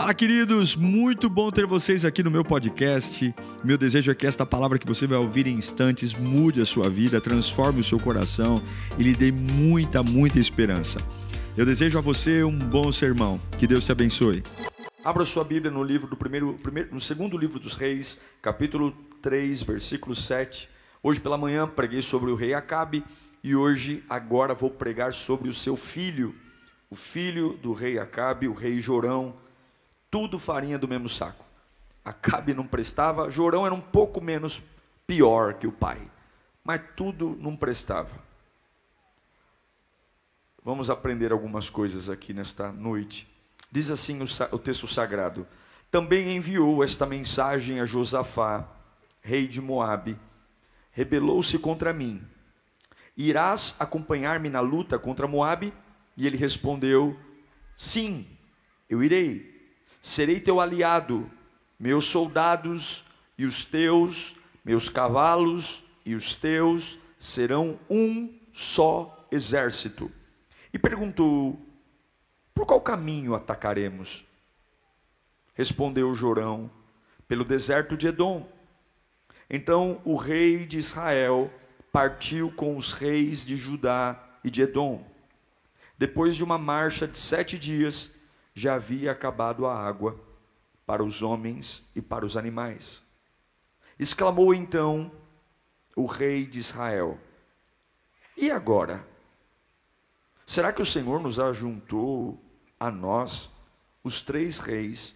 [0.00, 0.76] Fala, queridos!
[0.76, 3.34] Muito bom ter vocês aqui no meu podcast.
[3.62, 6.88] Meu desejo é que esta palavra que você vai ouvir em instantes mude a sua
[6.88, 8.62] vida, transforme o seu coração
[8.98, 10.98] e lhe dê muita, muita esperança.
[11.54, 13.38] Eu desejo a você um bom sermão.
[13.58, 14.42] Que Deus te abençoe.
[15.04, 19.64] Abra sua Bíblia no livro do primeiro, primeiro, no segundo livro dos Reis, capítulo 3,
[19.64, 20.66] versículo 7.
[21.02, 23.04] Hoje pela manhã preguei sobre o rei Acabe
[23.44, 26.34] e hoje agora vou pregar sobre o seu filho,
[26.88, 29.34] o filho do rei Acabe, o rei Jorão
[30.10, 31.44] tudo farinha do mesmo saco.
[32.04, 34.62] Acabe não prestava, Jorão era um pouco menos
[35.06, 36.00] pior que o pai,
[36.64, 38.30] mas tudo não prestava.
[40.62, 43.28] Vamos aprender algumas coisas aqui nesta noite.
[43.72, 45.46] Diz assim o, o texto sagrado:
[45.90, 48.68] Também enviou esta mensagem a Josafá,
[49.20, 50.18] rei de Moabe:
[50.92, 52.22] Rebelou-se contra mim.
[53.16, 55.72] Irás acompanhar-me na luta contra Moabe?
[56.16, 57.18] E ele respondeu:
[57.76, 58.26] Sim,
[58.88, 59.49] eu irei
[60.00, 61.30] serei teu aliado,
[61.78, 63.04] meus soldados
[63.36, 70.10] e os teus, meus cavalos e os teus serão um só exército.
[70.72, 71.58] E perguntou:
[72.54, 74.26] Por qual caminho atacaremos?
[75.54, 76.70] Respondeu Jorão:
[77.28, 78.48] Pelo deserto de Edom.
[79.48, 81.52] Então o rei de Israel
[81.92, 85.04] partiu com os reis de Judá e de Edom.
[85.98, 88.10] Depois de uma marcha de sete dias,
[88.54, 90.18] já havia acabado a água
[90.86, 93.02] para os homens e para os animais.
[93.98, 95.12] Exclamou então
[95.94, 97.18] o rei de Israel:
[98.36, 99.06] E agora?
[100.46, 102.42] Será que o Senhor nos ajuntou
[102.78, 103.52] a nós,
[104.02, 105.14] os três reis,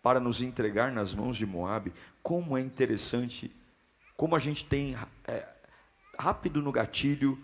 [0.00, 1.92] para nos entregar nas mãos de Moabe?
[2.22, 3.54] Como é interessante,
[4.16, 5.48] como a gente tem é,
[6.16, 7.36] rápido no gatilho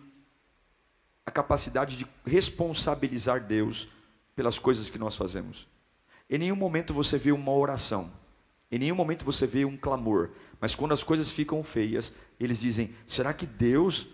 [1.27, 3.89] a capacidade de responsabilizar Deus
[4.35, 5.67] pelas coisas que nós fazemos.
[6.29, 8.11] Em nenhum momento você vê uma oração,
[8.71, 12.95] em nenhum momento você vê um clamor, mas quando as coisas ficam feias, eles dizem:
[13.07, 14.09] será que Deus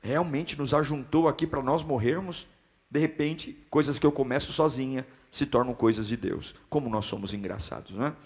[0.00, 2.46] realmente nos ajuntou aqui para nós morrermos?
[2.90, 6.54] De repente, coisas que eu começo sozinha se tornam coisas de Deus.
[6.70, 8.16] Como nós somos engraçados, não é?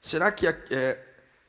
[0.00, 1.04] Será que, é,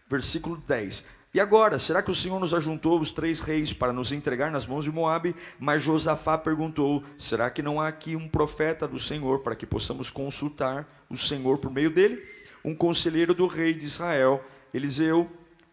[0.07, 4.11] versículo 10: e agora, será que o Senhor nos ajuntou os três reis para nos
[4.11, 5.35] entregar nas mãos de Moabe?
[5.59, 10.11] Mas Josafá perguntou: Será que não há aqui um profeta do Senhor para que possamos
[10.11, 12.23] consultar o Senhor por meio dele?
[12.63, 15.27] Um conselheiro do rei de Israel, Eliseu,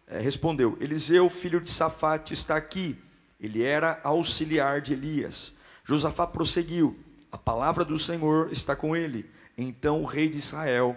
[0.06, 2.96] é, respondeu: Eliseu, filho de Safate, está aqui.
[3.38, 5.52] Ele era auxiliar de Elias.
[5.84, 6.98] Josafá prosseguiu:
[7.30, 9.28] A palavra do Senhor está com ele.
[9.58, 10.96] Então o rei de Israel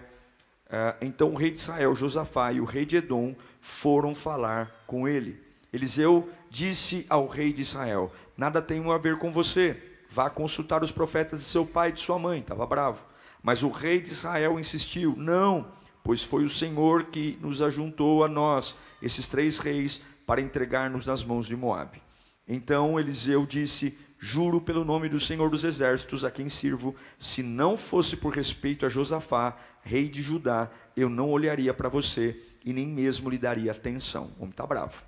[0.76, 5.08] ah, então o rei de Israel, Josafá, e o rei de Edom foram falar com
[5.08, 5.42] ele.
[5.72, 9.82] Eliseu disse ao rei de Israel: Nada tenho a ver com você.
[10.12, 12.42] Vá consultar os profetas de seu pai e de sua mãe.
[12.42, 13.06] Estava bravo.
[13.42, 15.72] Mas o rei de Israel insistiu: Não,
[16.04, 21.24] pois foi o Senhor que nos ajuntou a nós, esses três reis, para entregar-nos nas
[21.24, 22.04] mãos de Moabe.
[22.46, 27.76] Então Eliseu disse: Juro pelo nome do Senhor dos Exércitos, a quem sirvo, se não
[27.76, 32.88] fosse por respeito a Josafá, rei de Judá, eu não olharia para você e nem
[32.88, 34.32] mesmo lhe daria atenção.
[34.38, 35.04] O homem está bravo.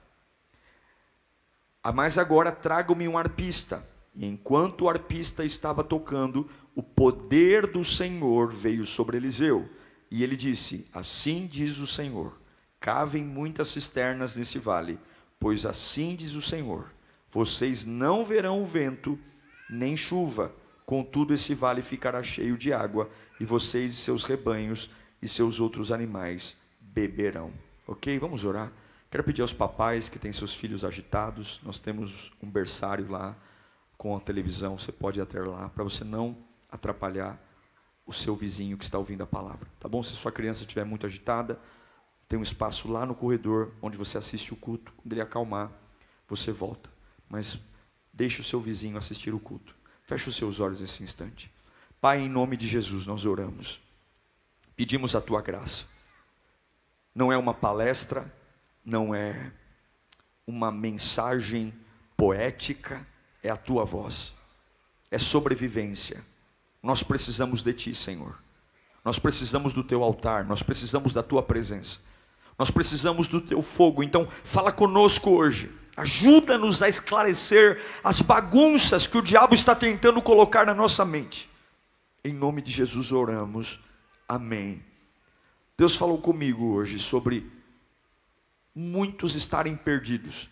[1.81, 3.81] Ah, mas agora traga-me um arpista.
[4.13, 9.69] E enquanto o arpista estava tocando, o poder do Senhor veio sobre Eliseu.
[10.11, 12.37] E ele disse: Assim diz o Senhor:
[12.81, 14.99] cavem muitas cisternas nesse vale,
[15.39, 16.94] pois assim diz o Senhor
[17.35, 19.19] vocês não verão vento
[19.69, 20.53] nem chuva,
[20.85, 23.09] contudo esse vale ficará cheio de água,
[23.41, 24.89] e vocês e seus rebanhos
[25.21, 27.51] e seus outros animais beberão.
[27.85, 28.17] Ok?
[28.19, 28.71] Vamos orar.
[29.11, 33.35] Quero pedir aos papais que têm seus filhos agitados, nós temos um berçário lá
[33.97, 36.37] com a televisão, você pode ir até lá, para você não
[36.71, 37.37] atrapalhar
[38.05, 39.67] o seu vizinho que está ouvindo a palavra.
[39.77, 40.01] Tá bom?
[40.01, 41.59] Se sua criança estiver muito agitada,
[42.29, 44.93] tem um espaço lá no corredor onde você assiste o culto.
[44.95, 45.69] Quando ele acalmar,
[46.29, 46.94] você volta
[47.29, 47.59] mas
[48.13, 49.75] deixe o seu vizinho assistir o culto.
[50.03, 51.51] Feche os seus olhos nesse instante.
[51.99, 53.81] Pai, em nome de Jesus, nós oramos.
[54.75, 55.85] Pedimos a tua graça.
[57.13, 58.31] Não é uma palestra,
[58.83, 59.51] não é
[60.45, 61.73] uma mensagem
[62.15, 63.05] poética,
[63.41, 64.35] é a tua voz.
[65.09, 66.23] É sobrevivência.
[66.83, 68.37] Nós precisamos de ti, Senhor.
[69.03, 71.99] Nós precisamos do teu altar, nós precisamos da tua presença.
[72.57, 74.03] Nós precisamos do teu fogo.
[74.03, 80.65] Então, fala conosco hoje Ajuda-nos a esclarecer as bagunças que o diabo está tentando colocar
[80.65, 81.49] na nossa mente.
[82.23, 83.79] Em nome de Jesus oramos.
[84.27, 84.83] Amém.
[85.77, 87.49] Deus falou comigo hoje sobre
[88.73, 90.49] muitos estarem perdidos,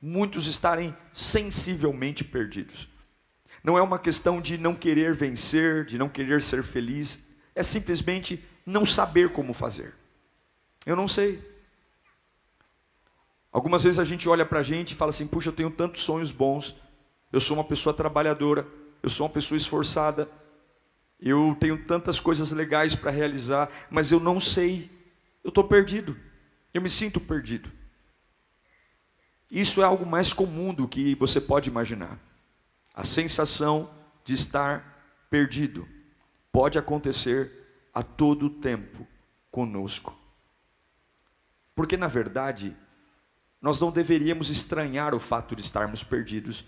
[0.00, 2.88] muitos estarem sensivelmente perdidos.
[3.62, 7.18] não é uma questão de não querer vencer, de não querer ser feliz,
[7.54, 9.94] é simplesmente não saber como fazer.
[10.86, 11.57] Eu não sei.
[13.52, 16.02] Algumas vezes a gente olha para a gente e fala assim: puxa, eu tenho tantos
[16.02, 16.76] sonhos bons,
[17.32, 18.66] eu sou uma pessoa trabalhadora,
[19.02, 20.28] eu sou uma pessoa esforçada,
[21.20, 24.90] eu tenho tantas coisas legais para realizar, mas eu não sei,
[25.42, 26.16] eu estou perdido,
[26.72, 27.70] eu me sinto perdido.
[29.50, 32.18] Isso é algo mais comum do que você pode imaginar.
[32.94, 33.90] A sensação
[34.24, 35.88] de estar perdido
[36.52, 37.50] pode acontecer
[37.94, 39.06] a todo tempo
[39.50, 40.16] conosco.
[41.74, 42.76] Porque, na verdade,
[43.60, 46.64] nós não deveríamos estranhar o fato de estarmos perdidos,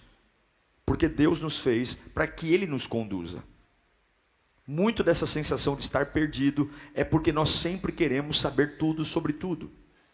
[0.85, 3.43] porque Deus nos fez para que Ele nos conduza.
[4.67, 9.71] Muito dessa sensação de estar perdido é porque nós sempre queremos saber tudo sobre tudo.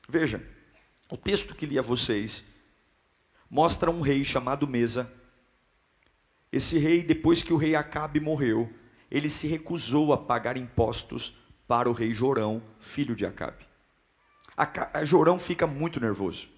[0.08, 0.43] Veja,
[1.11, 2.44] o texto que li a vocês
[3.50, 5.11] mostra um rei chamado Mesa.
[6.50, 8.73] Esse rei, depois que o rei Acabe morreu,
[9.11, 11.37] ele se recusou a pagar impostos
[11.67, 13.67] para o rei Jorão, filho de Acabe.
[15.05, 16.55] Jorão fica muito nervoso.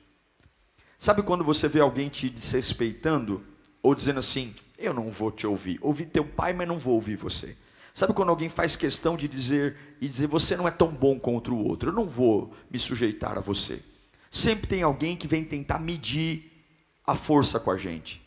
[0.98, 3.44] Sabe quando você vê alguém te desrespeitando
[3.80, 5.78] ou dizendo assim: "Eu não vou te ouvir.
[5.80, 7.56] Ouvi teu pai, mas não vou ouvir você".
[7.94, 11.54] Sabe quando alguém faz questão de dizer e dizer: "Você não é tão bom contra
[11.54, 11.90] o outro.
[11.90, 13.80] Eu não vou me sujeitar a você".
[14.28, 16.50] Sempre tem alguém que vem tentar medir
[17.06, 18.20] a força com a gente.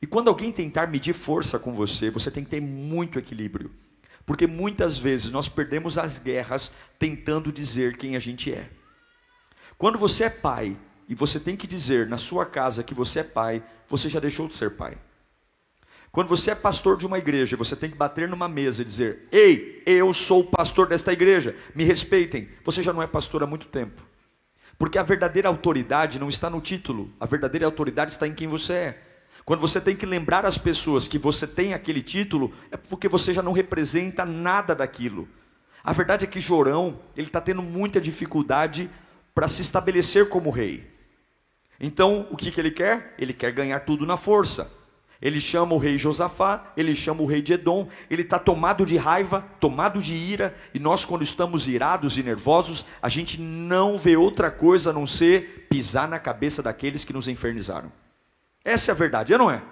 [0.00, 3.70] E quando alguém tentar medir força com você, você tem que ter muito equilíbrio.
[4.24, 8.70] Porque muitas vezes nós perdemos as guerras tentando dizer quem a gente é.
[9.76, 10.76] Quando você é pai
[11.08, 14.48] e você tem que dizer na sua casa que você é pai, você já deixou
[14.48, 14.98] de ser pai.
[16.10, 19.26] Quando você é pastor de uma igreja, você tem que bater numa mesa e dizer:
[19.32, 22.48] Ei, eu sou o pastor desta igreja, me respeitem.
[22.64, 24.06] Você já não é pastor há muito tempo.
[24.78, 28.72] Porque a verdadeira autoridade não está no título, a verdadeira autoridade está em quem você
[28.72, 29.02] é.
[29.44, 33.34] Quando você tem que lembrar as pessoas que você tem aquele título, é porque você
[33.34, 35.28] já não representa nada daquilo.
[35.82, 38.88] A verdade é que Jorão, ele está tendo muita dificuldade
[39.34, 40.93] para se estabelecer como rei.
[41.84, 43.14] Então, o que, que ele quer?
[43.18, 44.72] Ele quer ganhar tudo na força.
[45.20, 48.96] Ele chama o rei Josafá, ele chama o rei de Edom, ele está tomado de
[48.96, 54.16] raiva, tomado de ira, e nós, quando estamos irados e nervosos, a gente não vê
[54.16, 57.92] outra coisa a não ser pisar na cabeça daqueles que nos infernizaram.
[58.64, 59.62] Essa é a verdade, é não é?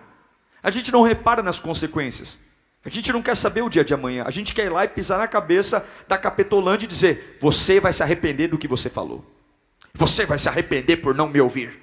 [0.62, 2.38] A gente não repara nas consequências.
[2.84, 4.24] A gente não quer saber o dia de amanhã.
[4.26, 7.92] A gente quer ir lá e pisar na cabeça da Capetolândia e dizer: Você vai
[7.92, 9.24] se arrepender do que você falou.
[9.94, 11.81] Você vai se arrepender por não me ouvir.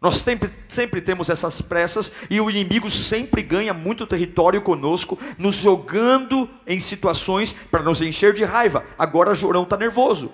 [0.00, 5.56] Nós sempre, sempre temos essas pressas e o inimigo sempre ganha muito território conosco, nos
[5.56, 8.82] jogando em situações para nos encher de raiva.
[8.98, 10.32] Agora Jorão está nervoso,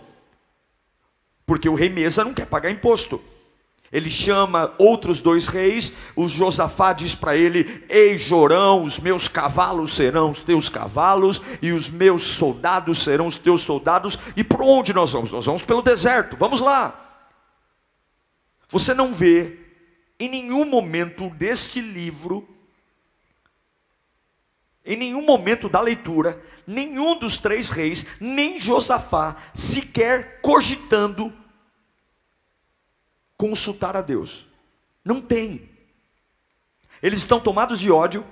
[1.44, 3.20] porque o rei Mesa não quer pagar imposto.
[3.92, 9.94] Ele chama outros dois reis, o Josafá diz para ele: Ei Jorão, os meus cavalos
[9.94, 14.18] serão os teus cavalos, e os meus soldados serão os teus soldados.
[14.36, 15.32] E por onde nós vamos?
[15.32, 17.05] Nós vamos pelo deserto, vamos lá.
[18.68, 19.58] Você não vê
[20.18, 22.48] em nenhum momento deste livro,
[24.84, 31.32] em nenhum momento da leitura, nenhum dos três reis, nem Josafá, sequer cogitando
[33.36, 34.46] consultar a Deus.
[35.04, 35.68] Não tem.
[37.02, 38.24] Eles estão tomados de ódio,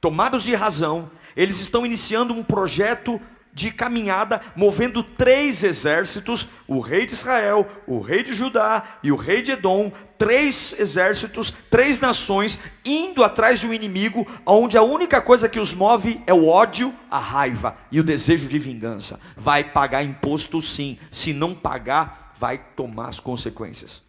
[0.00, 3.20] tomados de razão, eles estão iniciando um projeto
[3.56, 9.16] de caminhada, movendo três exércitos: o rei de Israel, o rei de Judá e o
[9.16, 15.22] rei de Edom, três exércitos, três nações, indo atrás de um inimigo, onde a única
[15.22, 19.18] coisa que os move é o ódio, a raiva e o desejo de vingança.
[19.34, 24.02] Vai pagar imposto sim, se não pagar, vai tomar as consequências.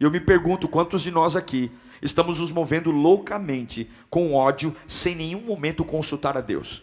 [0.00, 5.42] Eu me pergunto quantos de nós aqui estamos nos movendo loucamente com ódio, sem nenhum
[5.42, 6.82] momento consultar a Deus.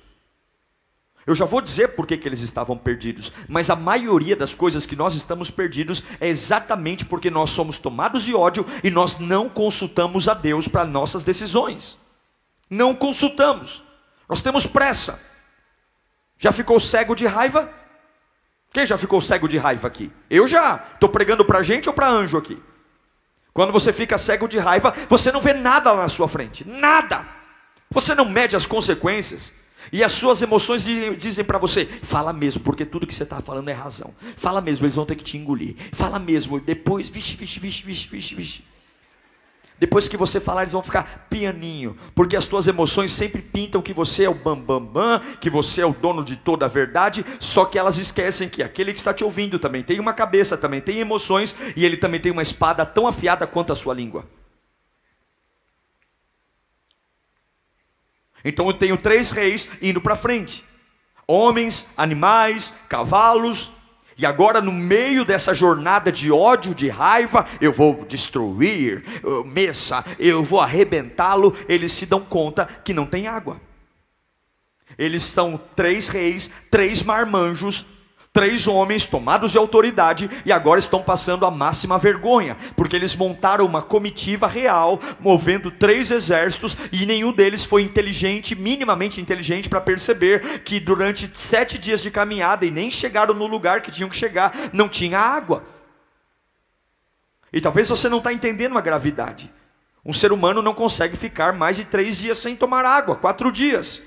[1.25, 4.85] Eu já vou dizer por que, que eles estavam perdidos, mas a maioria das coisas
[4.85, 9.47] que nós estamos perdidos é exatamente porque nós somos tomados de ódio e nós não
[9.47, 11.97] consultamos a Deus para nossas decisões.
[12.69, 13.83] Não consultamos,
[14.27, 15.21] nós temos pressa.
[16.39, 17.69] Já ficou cego de raiva?
[18.73, 20.11] Quem já ficou cego de raiva aqui?
[20.29, 20.83] Eu já.
[20.93, 22.57] Estou pregando para gente ou para anjo aqui?
[23.53, 27.27] Quando você fica cego de raiva, você não vê nada lá na sua frente, nada.
[27.91, 29.53] Você não mede as consequências.
[29.91, 30.85] E as suas emoções
[31.17, 34.13] dizem para você: fala mesmo, porque tudo que você está falando é razão.
[34.35, 35.75] Fala mesmo, eles vão ter que te engolir.
[35.93, 38.71] Fala mesmo, depois, vixe, vixe, vixe, vixe, vixe, vixe.
[39.81, 43.93] Depois que você falar, eles vão ficar pianinho, porque as tuas emoções sempre pintam que
[43.93, 47.25] você é o bambambam, bam, bam, que você é o dono de toda a verdade,
[47.39, 50.81] só que elas esquecem que aquele que está te ouvindo também tem uma cabeça, também
[50.81, 54.23] tem emoções, e ele também tem uma espada tão afiada quanto a sua língua.
[58.43, 60.63] Então eu tenho três reis indo para frente:
[61.27, 63.71] homens, animais, cavalos.
[64.17, 69.03] E agora, no meio dessa jornada de ódio, de raiva, eu vou destruir,
[69.45, 71.55] Messa, eu vou arrebentá-lo.
[71.67, 73.59] Eles se dão conta que não tem água.
[74.97, 77.85] Eles são três reis, três marmanjos,
[78.33, 83.65] Três homens tomados de autoridade e agora estão passando a máxima vergonha, porque eles montaram
[83.65, 90.59] uma comitiva real, movendo três exércitos, e nenhum deles foi inteligente, minimamente inteligente, para perceber
[90.59, 94.53] que durante sete dias de caminhada e nem chegaram no lugar que tinham que chegar,
[94.71, 95.65] não tinha água.
[97.51, 99.51] E talvez você não está entendendo a gravidade.
[100.05, 104.01] Um ser humano não consegue ficar mais de três dias sem tomar água, quatro dias.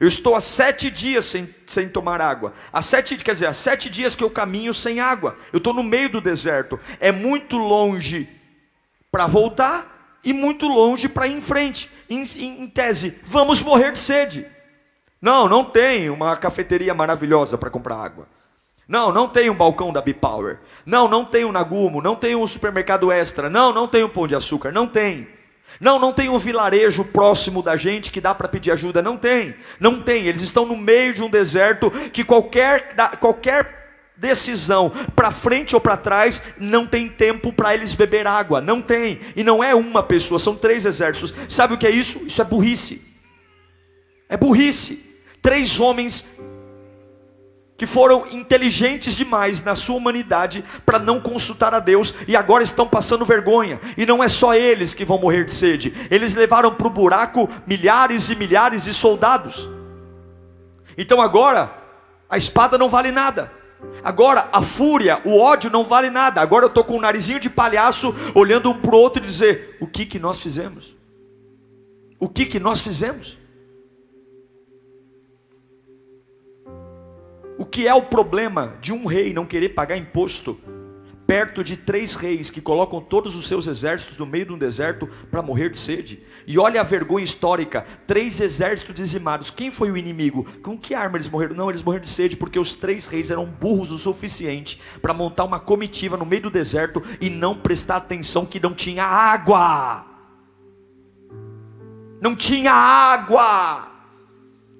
[0.00, 2.52] Eu estou há sete dias sem, sem tomar água.
[2.72, 5.36] Há sete, quer dizer, há sete dias que eu caminho sem água.
[5.52, 6.78] Eu estou no meio do deserto.
[7.00, 8.28] É muito longe
[9.10, 11.90] para voltar e muito longe para ir em frente.
[12.08, 14.46] Em, em, em tese, vamos morrer de sede.
[15.20, 18.28] Não, não tem uma cafeteria maravilhosa para comprar água.
[18.86, 20.60] Não, não tem um balcão da Bipower.
[20.86, 22.00] Não, não tem um Nagumo.
[22.00, 23.50] Não tem um supermercado extra.
[23.50, 24.72] Não, não tem um pão de açúcar.
[24.72, 25.28] Não tem.
[25.80, 29.00] Não, não tem um vilarejo próximo da gente que dá para pedir ajuda.
[29.00, 30.26] Não tem, não tem.
[30.26, 33.78] Eles estão no meio de um deserto que qualquer, qualquer
[34.16, 38.60] decisão para frente ou para trás, não tem tempo para eles beber água.
[38.60, 39.20] Não tem.
[39.36, 41.32] E não é uma pessoa, são três exércitos.
[41.48, 42.20] Sabe o que é isso?
[42.26, 43.02] Isso é burrice.
[44.28, 45.06] É burrice.
[45.40, 46.26] Três homens
[47.78, 52.88] que foram inteligentes demais na sua humanidade para não consultar a Deus e agora estão
[52.88, 53.80] passando vergonha.
[53.96, 57.48] E não é só eles que vão morrer de sede, eles levaram para o buraco
[57.64, 59.70] milhares e milhares de soldados.
[60.98, 61.72] Então agora,
[62.28, 63.52] a espada não vale nada.
[64.02, 66.40] Agora a fúria, o ódio não vale nada.
[66.40, 69.76] Agora eu estou com um narizinho de palhaço olhando um para o outro e dizer:
[69.78, 70.96] o que que nós fizemos?
[72.18, 73.38] O que que nós fizemos?
[77.58, 80.56] O que é o problema de um rei não querer pagar imposto
[81.26, 85.08] perto de três reis que colocam todos os seus exércitos no meio de um deserto
[85.28, 86.22] para morrer de sede?
[86.46, 89.50] E olha a vergonha histórica: três exércitos dizimados.
[89.50, 90.46] Quem foi o inimigo?
[90.62, 91.56] Com que arma eles morreram?
[91.56, 95.42] Não, eles morreram de sede porque os três reis eram burros o suficiente para montar
[95.42, 100.06] uma comitiva no meio do deserto e não prestar atenção que não tinha água.
[102.20, 103.88] Não tinha água.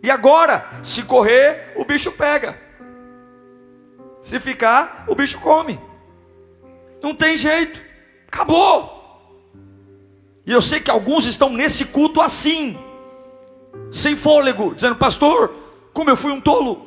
[0.00, 2.67] E agora, se correr, o bicho pega.
[4.20, 5.80] Se ficar, o bicho come.
[7.02, 7.80] Não tem jeito.
[8.26, 8.96] Acabou.
[10.44, 12.78] E eu sei que alguns estão nesse culto assim,
[13.92, 15.54] sem fôlego, dizendo: Pastor,
[15.92, 16.86] como eu fui um tolo.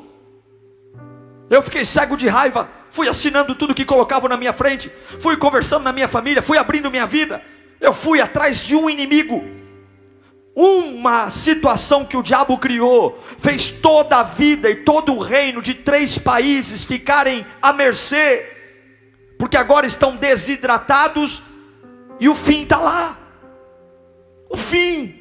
[1.50, 5.84] Eu fiquei cego de raiva, fui assinando tudo que colocavam na minha frente, fui conversando
[5.84, 7.44] na minha família, fui abrindo minha vida.
[7.80, 9.61] Eu fui atrás de um inimigo
[10.62, 15.74] uma situação que o diabo criou, fez toda a vida e todo o reino de
[15.74, 18.46] três países ficarem à mercê,
[19.40, 21.42] porque agora estão desidratados
[22.20, 23.18] e o fim está lá.
[24.52, 25.20] O fim.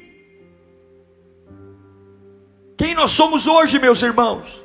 [2.77, 4.63] Quem nós somos hoje, meus irmãos?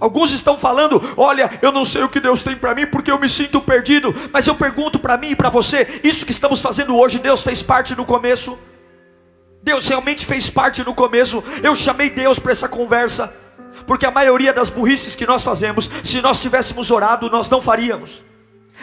[0.00, 3.20] Alguns estão falando: olha, eu não sei o que Deus tem para mim porque eu
[3.20, 4.12] me sinto perdido.
[4.32, 7.62] Mas eu pergunto para mim e para você: isso que estamos fazendo hoje, Deus fez
[7.62, 8.58] parte no começo?
[9.62, 11.42] Deus realmente fez parte no começo.
[11.62, 13.32] Eu chamei Deus para essa conversa,
[13.86, 18.24] porque a maioria das burrices que nós fazemos, se nós tivéssemos orado, nós não faríamos.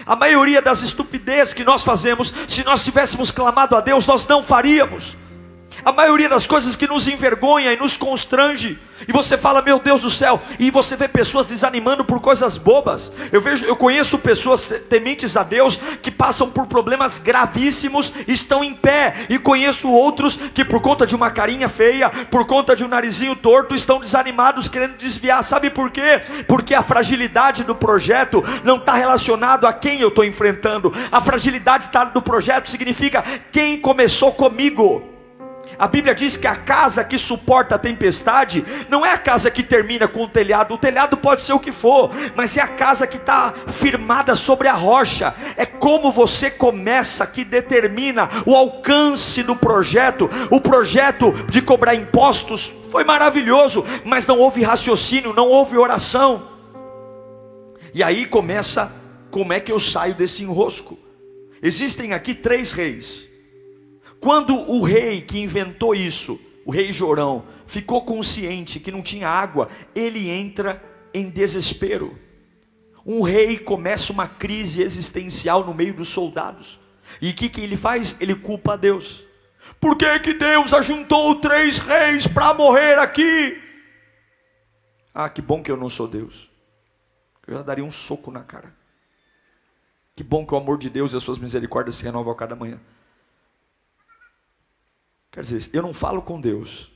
[0.06, 4.42] A maioria das estupidez que nós fazemos, se nós tivéssemos clamado a Deus, nós não
[4.42, 5.18] faríamos.
[5.84, 10.02] A maioria das coisas que nos envergonha e nos constrange, e você fala, meu Deus
[10.02, 13.12] do céu, e você vê pessoas desanimando por coisas bobas.
[13.32, 18.74] Eu vejo, eu conheço pessoas tementes a Deus que passam por problemas gravíssimos, estão em
[18.74, 22.88] pé, e conheço outros que por conta de uma carinha feia, por conta de um
[22.88, 25.44] narizinho torto, estão desanimados, querendo desviar.
[25.44, 26.22] Sabe por quê?
[26.48, 30.94] Porque a fragilidade do projeto não está relacionado a quem eu estou enfrentando.
[31.12, 35.19] A fragilidade do projeto significa quem começou comigo.
[35.80, 39.64] A Bíblia diz que a casa que suporta a tempestade não é a casa que
[39.64, 40.74] termina com o telhado.
[40.74, 44.68] O telhado pode ser o que for, mas é a casa que está firmada sobre
[44.68, 45.34] a rocha.
[45.56, 50.30] É como você começa que determina o alcance do projeto.
[50.52, 56.46] O projeto de cobrar impostos foi maravilhoso, mas não houve raciocínio, não houve oração.
[57.94, 58.92] E aí começa
[59.32, 61.00] como é que eu saio desse enrosco.
[61.64, 63.29] Existem aqui três reis
[64.20, 69.70] quando o rei que inventou isso, o rei Jorão, ficou consciente que não tinha água,
[69.96, 70.84] ele entra
[71.14, 72.18] em desespero.
[73.06, 76.80] Um rei começa uma crise existencial no meio dos soldados.
[77.22, 78.16] E o que, que ele faz?
[78.20, 79.26] Ele culpa a Deus.
[79.80, 83.60] Por que, que Deus ajuntou três reis para morrer aqui?
[85.14, 86.50] Ah, que bom que eu não sou Deus.
[87.48, 88.76] Eu já daria um soco na cara.
[90.16, 92.56] Que bom que o amor de Deus e as suas misericórdias se renovam a cada
[92.56, 92.80] manhã.
[95.32, 96.92] Quer dizer, eu não falo com Deus,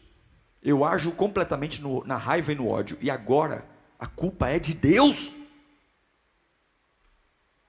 [0.61, 3.67] eu ajo completamente no, na raiva e no ódio, e agora
[3.99, 5.31] a culpa é de Deus.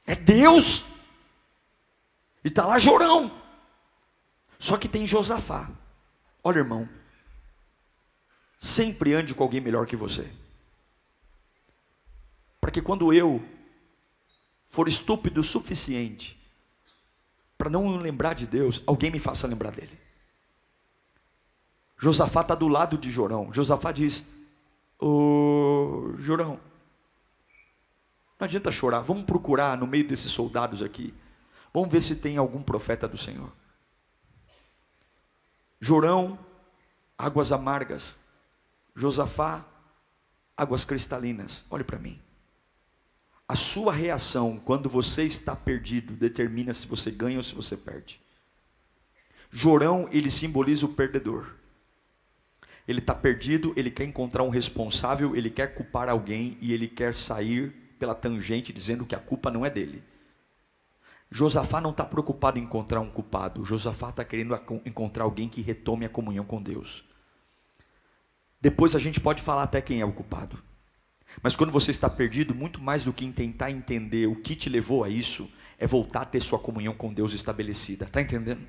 [0.06, 0.84] É Deus.
[2.44, 3.40] E está lá Jorão.
[4.58, 5.70] Só que tem Josafá.
[6.42, 6.88] Olha, irmão.
[8.58, 10.30] Sempre ande com alguém melhor que você.
[12.60, 13.42] Para que quando eu
[14.66, 16.40] for estúpido o suficiente
[17.56, 19.98] para não lembrar de Deus, alguém me faça lembrar dele.
[22.04, 23.50] Josafá está do lado de Jorão.
[23.50, 24.26] Josafá diz:
[24.98, 26.60] Ô Jorão,
[28.38, 31.14] não adianta chorar, vamos procurar no meio desses soldados aqui.
[31.72, 33.50] Vamos ver se tem algum profeta do Senhor.
[35.80, 36.38] Jorão,
[37.16, 38.18] águas amargas.
[38.94, 39.64] Josafá,
[40.54, 41.64] águas cristalinas.
[41.70, 42.20] Olhe para mim.
[43.48, 48.20] A sua reação quando você está perdido determina se você ganha ou se você perde.
[49.50, 51.63] Jorão, ele simboliza o perdedor.
[52.86, 57.14] Ele está perdido, ele quer encontrar um responsável, ele quer culpar alguém e ele quer
[57.14, 60.02] sair pela tangente dizendo que a culpa não é dele.
[61.30, 66.04] Josafá não está preocupado em encontrar um culpado, Josafá está querendo encontrar alguém que retome
[66.04, 67.04] a comunhão com Deus.
[68.60, 70.62] Depois a gente pode falar até quem é o culpado.
[71.42, 75.02] Mas quando você está perdido, muito mais do que tentar entender o que te levou
[75.02, 78.04] a isso, é voltar a ter sua comunhão com Deus estabelecida.
[78.04, 78.64] Está entendendo?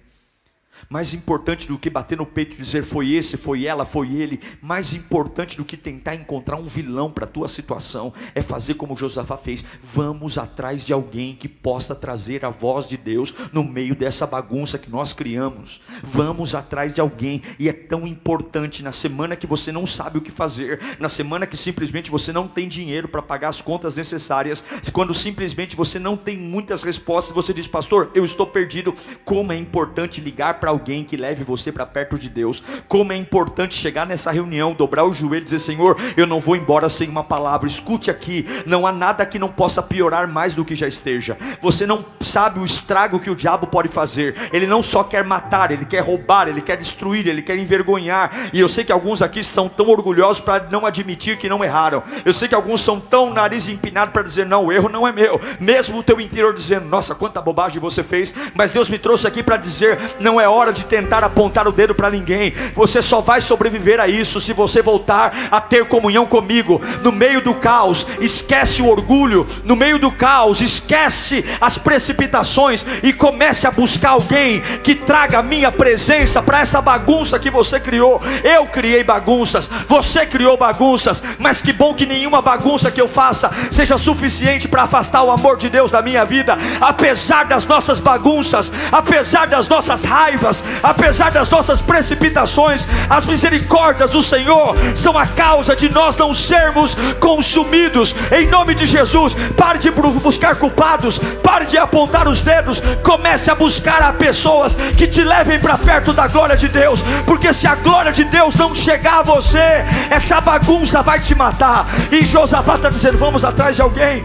[0.89, 4.39] Mais importante do que bater no peito e dizer foi esse, foi ela, foi ele,
[4.62, 8.98] mais importante do que tentar encontrar um vilão para a tua situação, é fazer como
[8.98, 9.65] Josafá fez.
[9.82, 14.77] Vamos atrás de alguém que possa trazer a voz de Deus no meio dessa bagunça
[14.77, 15.82] que nós criamos.
[16.03, 20.22] Vamos atrás de alguém, e é tão importante na semana que você não sabe o
[20.22, 24.64] que fazer, na semana que simplesmente você não tem dinheiro para pagar as contas necessárias,
[24.94, 28.94] quando simplesmente você não tem muitas respostas, você diz, pastor, eu estou perdido.
[29.24, 32.63] Como é importante ligar para para alguém que leve você para perto de Deus.
[32.87, 36.55] Como é importante chegar nessa reunião, dobrar o joelho e dizer: Senhor, eu não vou
[36.55, 37.67] embora sem uma palavra.
[37.67, 41.37] Escute aqui, não há nada que não possa piorar mais do que já esteja.
[41.61, 44.35] Você não sabe o estrago que o diabo pode fazer.
[44.51, 48.49] Ele não só quer matar, ele quer roubar, ele quer destruir, ele quer envergonhar.
[48.51, 52.01] E eu sei que alguns aqui são tão orgulhosos para não admitir que não erraram.
[52.25, 55.11] Eu sei que alguns são tão nariz empinado para dizer: Não, o erro não é
[55.11, 55.39] meu.
[55.59, 58.33] Mesmo o teu interior dizendo: Nossa, quanta bobagem você fez.
[58.55, 62.09] Mas Deus me trouxe aqui para dizer: Não é de tentar apontar o dedo para
[62.09, 62.53] ninguém.
[62.74, 66.81] Você só vai sobreviver a isso se você voltar a ter comunhão comigo.
[67.03, 69.46] No meio do caos, esquece o orgulho.
[69.63, 75.44] No meio do caos, esquece as precipitações e comece a buscar alguém que traga a
[75.44, 78.22] minha presença para essa bagunça que você criou.
[78.44, 83.51] Eu criei bagunças, você criou bagunças, mas que bom que nenhuma bagunça que eu faça
[83.70, 86.57] seja suficiente para afastar o amor de Deus da minha vida.
[86.79, 90.03] Apesar das nossas bagunças, apesar das nossas
[90.35, 96.33] raivas, apesar das nossas precipitações, as misericórdias do Senhor são a causa de nós não
[96.33, 98.15] sermos consumidos.
[98.31, 103.55] Em nome de Jesus, pare de buscar culpados, pare de apontar os dedos, comece a
[103.55, 107.75] buscar a pessoas que te levem para perto da glória de Deus, porque se a
[107.75, 111.87] glória de Deus não chegar a você, essa bagunça vai te matar.
[112.11, 114.24] E Josafá está dizendo: vamos atrás de alguém,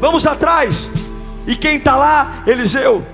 [0.00, 0.88] vamos atrás.
[1.44, 2.44] E quem está lá?
[2.46, 3.11] Eliseu.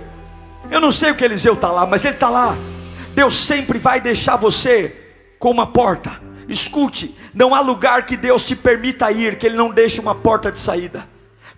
[0.71, 2.57] Eu não sei o que Eliseu está lá, mas ele está lá.
[3.15, 4.95] Deus sempre vai deixar você
[5.39, 6.21] com uma porta.
[6.49, 10.51] Escute, não há lugar que Deus te permita ir que Ele não deixe uma porta
[10.51, 11.09] de saída.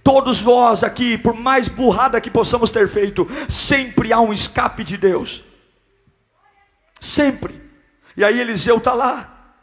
[0.02, 4.96] Todos nós aqui, por mais burrada que possamos ter feito, sempre há um escape de
[4.96, 5.44] Deus.
[6.98, 7.54] Sempre.
[8.16, 9.54] E aí Eliseu está lá.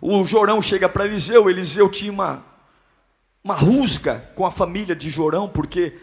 [0.00, 1.50] O Jorão chega para Eliseu.
[1.50, 2.44] Eliseu tinha uma,
[3.42, 5.96] uma rusga com a família de Jorão, porque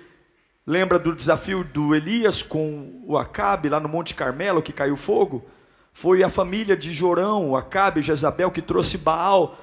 [0.65, 5.43] Lembra do desafio do Elias com o Acabe lá no Monte Carmelo que caiu fogo?
[5.91, 9.58] Foi a família de Jorão, Acabe e Jezabel que trouxe Baal.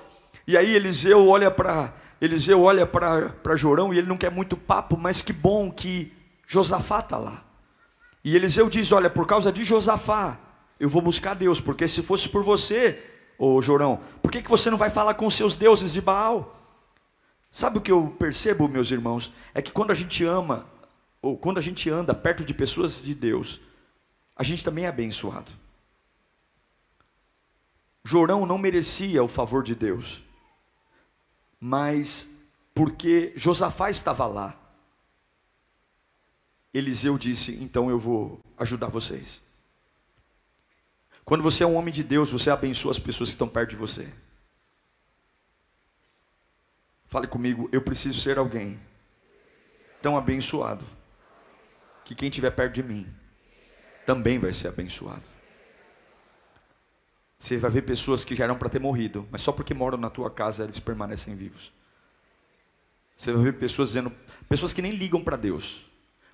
[0.47, 4.97] E aí Eliseu olha para Eliseu olha para Jorão e ele não quer muito papo,
[4.97, 6.13] mas que bom que
[6.47, 7.45] Josafá está lá.
[8.25, 10.39] E Eliseu diz: Olha, por causa de Josafá,
[10.81, 13.01] eu vou buscar Deus, porque se fosse por você,
[13.39, 16.57] ô Jorão, por que, que você não vai falar com os seus deuses de Baal?
[17.51, 19.33] Sabe o que eu percebo, meus irmãos?
[19.55, 20.67] É que quando a gente ama
[21.21, 23.61] ou quando a gente anda perto de pessoas de Deus,
[24.37, 25.51] a gente também é abençoado.
[28.05, 30.23] Jorão não merecia o favor de Deus,
[31.61, 32.29] mas
[32.75, 34.57] porque Josafá estava lá,
[36.73, 39.43] Eliseu disse: Então eu vou ajudar vocês.
[41.25, 43.77] Quando você é um homem de Deus, você abençoa as pessoas que estão perto de
[43.77, 44.11] você.
[47.07, 48.81] Fale comigo, eu preciso ser alguém
[50.01, 50.85] tão abençoado
[52.09, 53.07] que quem estiver perto de mim
[54.07, 55.21] também vai ser abençoado.
[57.39, 60.09] Você vai ver pessoas que já eram para ter morrido, mas só porque moram na
[60.09, 61.71] tua casa eles permanecem vivos.
[63.15, 64.11] Você vai ver pessoas dizendo,
[64.49, 65.85] pessoas que nem ligam para Deus,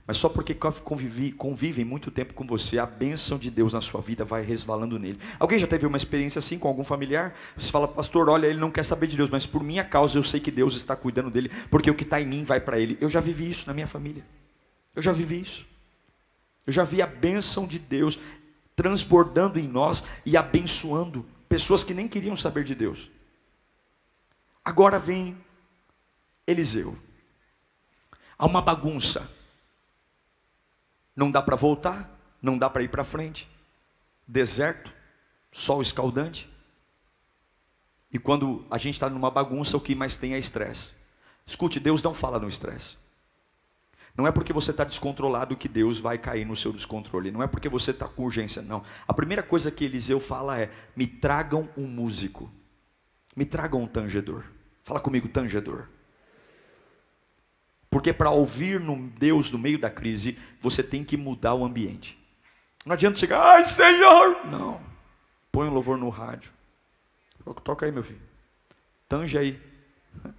[0.07, 4.01] mas só porque convive, convivem muito tempo com você, a bênção de Deus na sua
[4.01, 5.19] vida vai resvalando nele.
[5.41, 7.35] Alguém já teve uma experiência assim com algum familiar?
[7.57, 10.23] Você fala, pastor, olha, ele não quer saber de Deus, mas por minha causa eu
[10.23, 12.97] sei que Deus está cuidando dele, porque o que está em mim vai para ele.
[13.01, 14.25] Eu já vivi isso na minha família.
[14.95, 15.67] Eu já vivi isso.
[16.67, 18.19] Eu já vi a bênção de Deus
[18.75, 23.11] transbordando em nós e abençoando pessoas que nem queriam saber de Deus.
[24.65, 25.37] Agora vem
[26.47, 26.97] Eliseu.
[28.37, 29.31] Há uma bagunça
[31.15, 32.11] não dá para voltar,
[32.43, 33.49] não dá para ir para frente.
[34.27, 34.93] Deserto,
[35.53, 36.51] sol escaldante.
[38.13, 40.93] E quando a gente está numa bagunça, o que mais tem é estresse.
[41.47, 42.97] Escute, Deus não fala no estresse.
[44.17, 47.33] Não é porque você está descontrolado que Deus vai cair no seu descontrole.
[47.33, 48.83] Não é porque você está com urgência, não.
[49.09, 52.51] A primeira coisa que Eliseu fala é: me tragam um músico,
[53.35, 54.45] me tragam um tangedor.
[54.85, 55.89] Fala comigo, tangedor.
[57.91, 62.19] Porque para ouvir no Deus no meio da crise, você tem que mudar o ambiente.
[62.85, 64.47] Não adianta chegar, ai Senhor!
[64.47, 64.81] Não.
[65.51, 66.53] Põe um louvor no rádio.
[67.63, 68.21] Toca aí, meu filho.
[69.09, 69.61] Tange aí.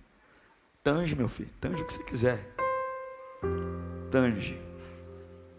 [0.84, 1.50] Tange, meu filho.
[1.60, 2.55] Tange o que você quiser.
[4.10, 4.60] Tange.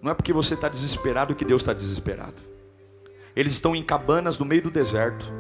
[0.01, 2.43] Não é porque você está desesperado que Deus está desesperado.
[3.35, 5.31] Eles estão em cabanas no meio do deserto.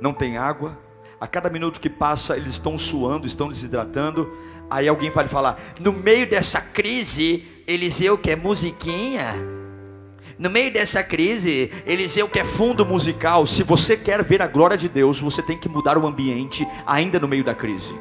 [0.00, 0.76] Não tem água,
[1.20, 4.32] a cada minuto que passa, eles estão suando, estão desidratando.
[4.70, 9.34] Aí alguém vai falar: no meio dessa crise, Eliseu quer musiquinha.
[10.38, 13.46] No meio dessa crise, Eliseu quer fundo musical.
[13.46, 17.20] Se você quer ver a glória de Deus, você tem que mudar o ambiente ainda
[17.20, 17.94] no meio da crise.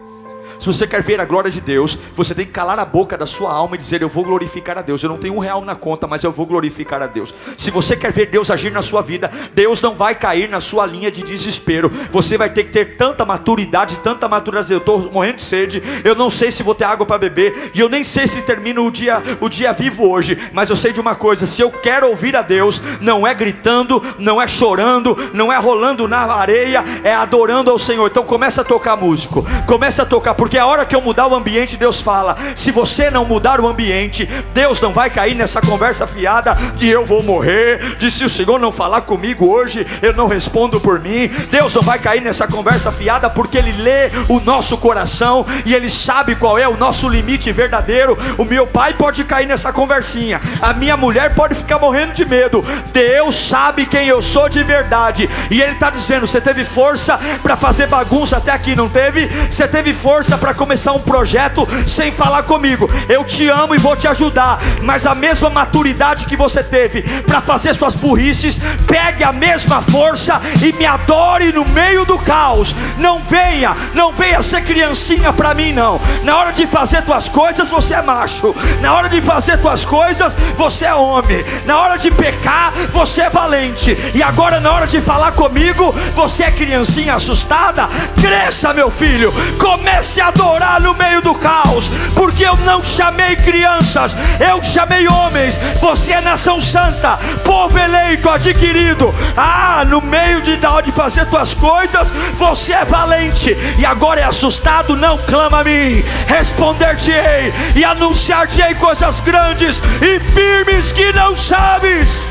[0.58, 3.26] Se você quer ver a glória de Deus, você tem que calar a boca da
[3.26, 5.04] sua alma e dizer: Eu vou glorificar a Deus.
[5.04, 7.34] Eu não tenho um real na conta, mas eu vou glorificar a Deus.
[7.58, 10.86] Se você quer ver Deus agir na sua vida, Deus não vai cair na sua
[10.86, 11.90] linha de desespero.
[12.12, 14.72] Você vai ter que ter tanta maturidade, tanta maturidade.
[14.72, 15.84] Eu estou morrendo de sede.
[16.04, 17.72] Eu não sei se vou ter água para beber.
[17.74, 20.38] E eu nem sei se termino o dia, o dia vivo hoje.
[20.54, 24.02] Mas eu sei de uma coisa: se eu quero ouvir a Deus, não é gritando,
[24.18, 28.08] não é chorando, não é rolando na areia, é adorando ao Senhor.
[28.08, 31.36] Então começa a tocar músico, começa a tocar porque a hora que eu mudar o
[31.36, 36.08] ambiente, Deus fala: se você não mudar o ambiente, Deus não vai cair nessa conversa
[36.08, 40.28] fiada de eu vou morrer, de se o Senhor não falar comigo hoje, eu não
[40.28, 41.28] respondo por mim.
[41.52, 45.89] Deus não vai cair nessa conversa fiada porque Ele lê o nosso coração e Ele
[45.89, 48.17] sabe qual é o nosso limite verdadeiro.
[48.38, 52.63] O meu pai pode cair nessa conversinha, a minha mulher pode ficar morrendo de medo.
[52.93, 57.58] Deus sabe quem eu sou de verdade e Ele está dizendo: você teve força para
[57.58, 59.28] fazer bagunça até aqui, não teve?
[59.52, 62.89] Você teve força para começar um projeto sem falar comigo.
[63.08, 67.42] Eu te amo e vou te ajudar, mas a mesma maturidade que você teve para
[67.42, 72.76] fazer suas burrices, pegue a mesma força e me adore no meio do caos.
[72.98, 76.00] Não venha, não venha ser criancinha para mim não.
[76.24, 78.56] Na hora de fazer tuas coisas, você é macho.
[78.82, 81.44] Na hora de fazer tuas coisas, você é homem.
[81.65, 83.98] Na hora de pecar, você é valente.
[84.13, 87.88] E agora na hora de falar comigo, você é criancinha assustada.
[88.20, 89.34] Cresça, meu filho.
[89.58, 95.60] Comece a adorar no meio do caos, porque eu não chamei crianças, eu chamei homens.
[95.80, 99.14] Você é nação santa, povo eleito, adquirido.
[99.36, 104.20] Ah, no meio de da hora de fazer tuas coisas, você é valente e agora
[104.20, 104.96] é assustado.
[104.96, 112.22] Não clama a mim, responder-te-ei e anunciar-te-ei coisas grandes e firmes que não sabes.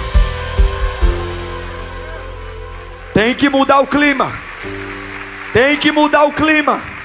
[3.15, 4.33] Tem que mudar o clima.
[5.53, 6.98] Tem que mudar o clima.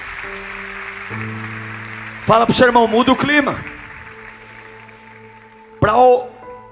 [2.25, 3.55] Fala para o seu irmão, muda o clima.
[5.79, 5.95] Para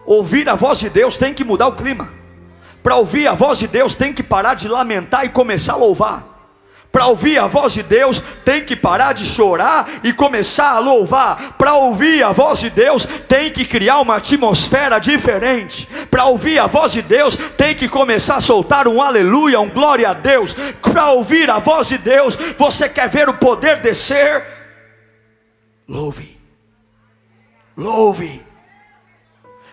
[0.05, 2.09] ouvir a voz de Deus tem que mudar o clima.
[2.81, 6.31] Para ouvir a voz de Deus tem que parar de lamentar e começar a louvar.
[6.89, 11.55] Para ouvir a voz de Deus, tem que parar de chorar e começar a louvar.
[11.57, 15.87] Para ouvir a voz de Deus, tem que criar uma atmosfera diferente.
[16.09, 20.09] Para ouvir a voz de Deus, tem que começar a soltar um aleluia, um glória
[20.09, 20.53] a Deus.
[20.81, 24.60] Para ouvir a voz de Deus, você quer ver o poder descer?
[25.91, 26.39] Louve.
[27.75, 28.41] Louve.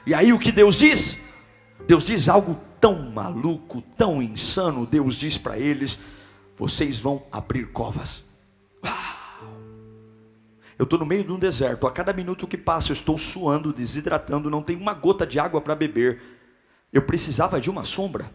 [0.04, 1.16] E aí o que Deus diz?
[1.86, 4.84] Deus diz algo tão maluco, tão insano.
[4.84, 5.96] Deus diz para eles:
[6.56, 8.24] vocês vão abrir covas.
[10.76, 13.72] Eu estou no meio de um deserto, a cada minuto que passa eu estou suando,
[13.72, 16.20] desidratando, não tenho uma gota de água para beber.
[16.92, 18.28] Eu precisava de uma sombra.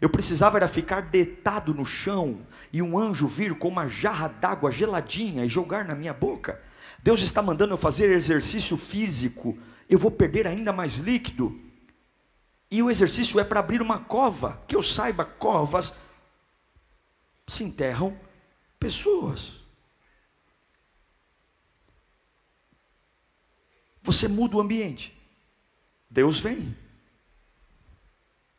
[0.00, 2.40] Eu precisava era ficar deitado no chão
[2.72, 6.60] e um anjo vir com uma jarra d'água geladinha e jogar na minha boca.
[7.02, 9.58] Deus está mandando eu fazer exercício físico,
[9.88, 11.58] eu vou perder ainda mais líquido.
[12.70, 15.94] E o exercício é para abrir uma cova, que eu saiba, covas
[17.46, 18.18] se enterram
[18.78, 19.60] pessoas.
[24.02, 25.16] Você muda o ambiente.
[26.10, 26.76] Deus vem.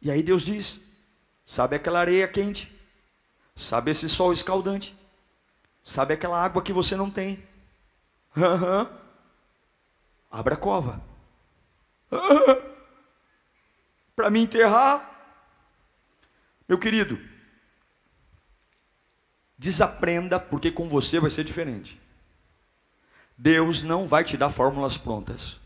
[0.01, 0.79] E aí Deus diz:
[1.45, 2.71] Sabe aquela areia quente?
[3.55, 4.95] Sabe esse sol escaldante?
[5.83, 7.43] Sabe aquela água que você não tem?
[8.35, 8.87] Uhum.
[10.31, 11.01] Abra a cova.
[12.11, 12.69] Uhum.
[14.15, 15.09] Para me enterrar.
[16.67, 17.19] Meu querido,
[19.57, 21.99] desaprenda, porque com você vai ser diferente.
[23.37, 25.59] Deus não vai te dar fórmulas prontas.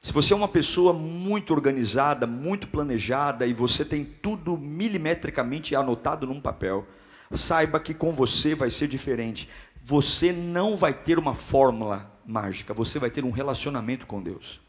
[0.00, 6.26] Se você é uma pessoa muito organizada, muito planejada e você tem tudo milimetricamente anotado
[6.26, 6.86] num papel,
[7.30, 9.48] saiba que com você vai ser diferente.
[9.84, 14.60] Você não vai ter uma fórmula mágica, você vai ter um relacionamento com Deus.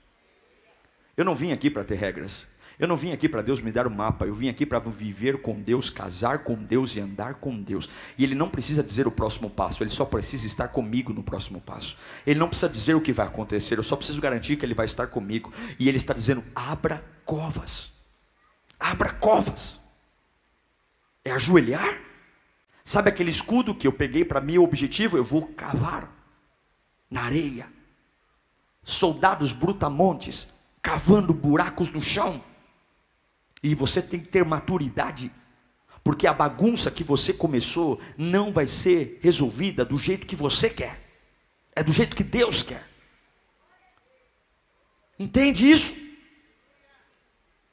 [1.15, 2.47] Eu não vim aqui para ter regras.
[2.79, 4.79] Eu não vim aqui para Deus me dar o um mapa, eu vim aqui para
[4.79, 7.87] viver com Deus, casar com Deus e andar com Deus.
[8.17, 11.61] E Ele não precisa dizer o próximo passo, Ele só precisa estar comigo no próximo
[11.61, 11.95] passo.
[12.25, 14.85] Ele não precisa dizer o que vai acontecer, eu só preciso garantir que Ele vai
[14.85, 15.53] estar comigo.
[15.79, 17.91] E Ele está dizendo: abra covas,
[18.79, 19.79] abra covas.
[21.23, 22.01] É ajoelhar?
[22.83, 25.17] Sabe aquele escudo que eu peguei para meu objetivo?
[25.17, 26.11] Eu vou cavar
[27.09, 27.67] na areia.
[28.83, 30.49] Soldados brutamontes
[30.81, 32.43] cavando buracos no chão.
[33.61, 35.31] E você tem que ter maturidade,
[36.03, 40.99] porque a bagunça que você começou não vai ser resolvida do jeito que você quer,
[41.73, 42.85] é do jeito que Deus quer.
[45.17, 45.95] Entende isso?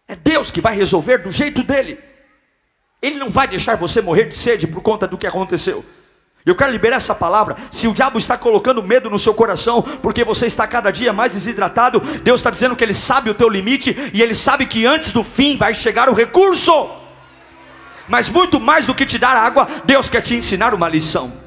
[0.07, 2.10] É Deus que vai resolver do jeito dele.
[3.03, 5.85] Ele não vai deixar você morrer de sede por conta do que aconteceu.
[6.45, 7.57] Eu quero liberar essa palavra.
[7.71, 11.33] Se o diabo está colocando medo no seu coração, porque você está cada dia mais
[11.33, 15.13] desidratado, Deus está dizendo que Ele sabe o teu limite e Ele sabe que antes
[15.13, 16.91] do fim vai chegar o recurso.
[18.09, 21.40] Mas muito mais do que te dar água, Deus quer te ensinar uma lição.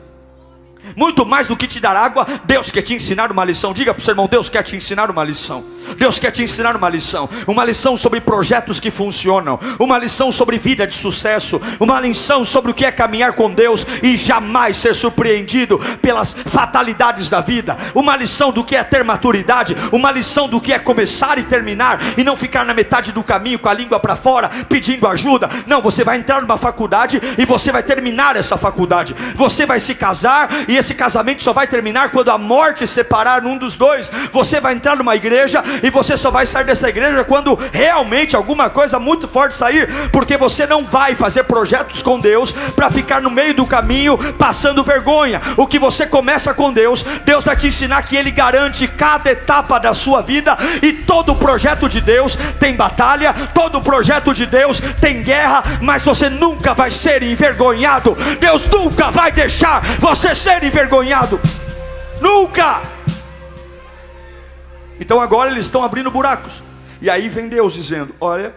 [0.95, 3.73] Muito mais do que te dar água, Deus quer te ensinar uma lição.
[3.73, 5.63] Diga para o seu irmão: Deus quer te ensinar uma lição.
[5.97, 10.57] Deus quer te ensinar uma lição, uma lição sobre projetos que funcionam, uma lição sobre
[10.57, 14.95] vida de sucesso, uma lição sobre o que é caminhar com Deus e jamais ser
[14.95, 20.59] surpreendido pelas fatalidades da vida, uma lição do que é ter maturidade, uma lição do
[20.59, 23.99] que é começar e terminar e não ficar na metade do caminho com a língua
[23.99, 25.49] para fora pedindo ajuda.
[25.67, 29.15] Não, você vai entrar numa faculdade e você vai terminar essa faculdade.
[29.35, 33.57] Você vai se casar e esse casamento só vai terminar quando a morte separar um
[33.57, 34.11] dos dois.
[34.31, 38.69] Você vai entrar numa igreja e você só vai sair dessa igreja quando realmente alguma
[38.69, 43.29] coisa muito forte sair, porque você não vai fazer projetos com Deus para ficar no
[43.29, 45.41] meio do caminho passando vergonha.
[45.57, 49.79] O que você começa com Deus, Deus vai te ensinar que Ele garante cada etapa
[49.79, 55.21] da sua vida e todo projeto de Deus tem batalha, todo projeto de Deus tem
[55.21, 58.17] guerra, mas você nunca vai ser envergonhado.
[58.39, 60.33] Deus nunca vai deixar você
[60.63, 61.39] envergonhado.
[62.21, 62.81] Nunca!
[64.99, 66.63] Então agora eles estão abrindo buracos.
[67.01, 68.55] E aí vem Deus dizendo: Olha,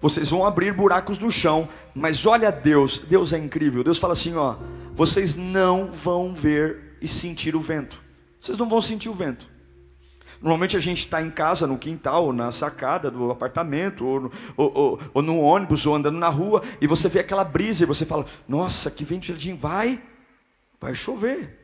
[0.00, 3.82] vocês vão abrir buracos no chão, mas olha Deus, Deus é incrível.
[3.82, 4.56] Deus fala assim: Ó,
[4.94, 7.98] vocês não vão ver e sentir o vento.
[8.40, 9.48] Vocês não vão sentir o vento.
[10.40, 14.32] Normalmente a gente está em casa, no quintal, ou na sacada do apartamento, ou no,
[14.56, 17.86] ou, ou, ou no ônibus, ou andando na rua, e você vê aquela brisa e
[17.86, 20.00] você fala: Nossa, que ventinho, vai,
[20.80, 21.58] vai chover.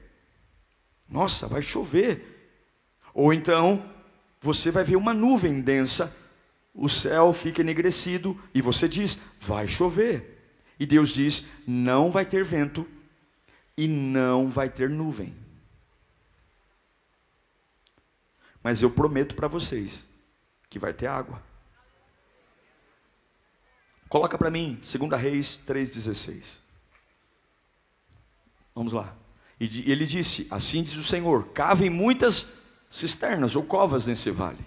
[1.09, 2.61] Nossa, vai chover.
[3.13, 3.89] Ou então
[4.41, 6.15] você vai ver uma nuvem densa,
[6.75, 10.43] o céu fica enegrecido e você diz: vai chover.
[10.81, 12.87] E Deus diz: não vai ter vento
[13.77, 15.37] e não vai ter nuvem.
[18.63, 20.05] Mas eu prometo para vocês
[20.71, 21.43] que vai ter água.
[24.09, 26.62] Coloca para mim, 2 Reis 3,16.
[28.75, 29.15] Vamos lá.
[29.61, 32.49] E ele disse: Assim diz o Senhor: cavem muitas
[32.91, 34.65] cisternas ou covas nesse vale.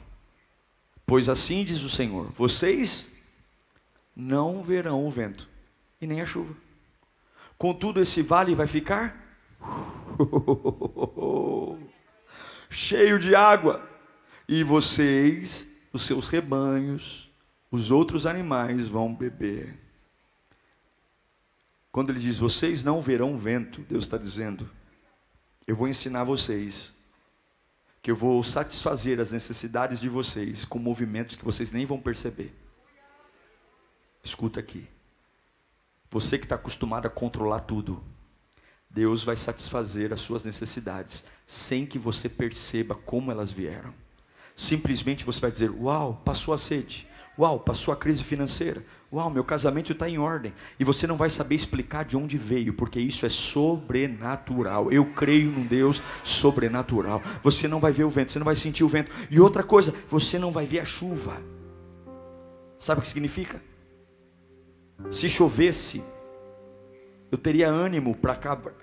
[1.06, 3.08] Pois assim diz o Senhor: vocês
[4.16, 5.48] não verão o vento
[6.02, 6.56] e nem a chuva.
[7.58, 9.24] Contudo, esse vale vai ficar
[12.70, 13.88] cheio de água,
[14.48, 17.32] e vocês, os seus rebanhos,
[17.72, 19.85] os outros animais vão beber.
[21.96, 24.70] Quando ele diz vocês não verão vento, Deus está dizendo:
[25.66, 26.94] eu vou ensinar vocês
[28.02, 32.54] que eu vou satisfazer as necessidades de vocês com movimentos que vocês nem vão perceber.
[34.22, 34.86] Escuta aqui.
[36.12, 38.04] Você que está acostumado a controlar tudo,
[38.90, 43.94] Deus vai satisfazer as suas necessidades sem que você perceba como elas vieram.
[44.54, 47.08] Simplesmente você vai dizer: Uau, passou a sede.
[47.38, 48.84] Uau, passou a crise financeira.
[49.12, 50.54] Uau, meu casamento está em ordem.
[50.80, 54.92] E você não vai saber explicar de onde veio, porque isso é sobrenatural.
[54.92, 57.22] Eu creio num Deus sobrenatural.
[57.44, 59.12] Você não vai ver o vento, você não vai sentir o vento.
[59.30, 61.42] E outra coisa, você não vai ver a chuva.
[62.78, 63.62] Sabe o que significa?
[65.12, 66.02] Se chovesse,
[67.32, 68.40] eu teria ânimo para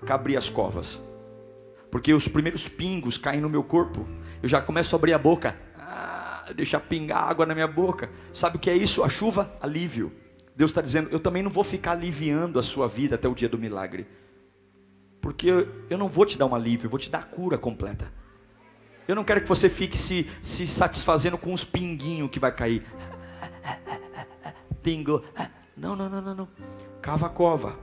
[0.09, 1.01] abrir as covas,
[1.89, 4.07] porque os primeiros pingos caem no meu corpo,
[4.41, 5.57] eu já começo a abrir a boca,
[6.55, 8.09] deixar pingar água na minha boca.
[8.31, 9.03] Sabe o que é isso?
[9.03, 10.11] A chuva, alívio.
[10.55, 13.49] Deus está dizendo: eu também não vou ficar aliviando a sua vida até o dia
[13.49, 14.07] do milagre,
[15.21, 17.57] porque eu, eu não vou te dar um alívio, eu vou te dar a cura
[17.57, 18.11] completa.
[19.07, 22.85] Eu não quero que você fique se, se satisfazendo com os pinguinhos que vai cair.
[24.81, 25.23] Pingo.
[25.75, 26.47] Não, não, não, não, não.
[27.01, 27.77] Cava a cova.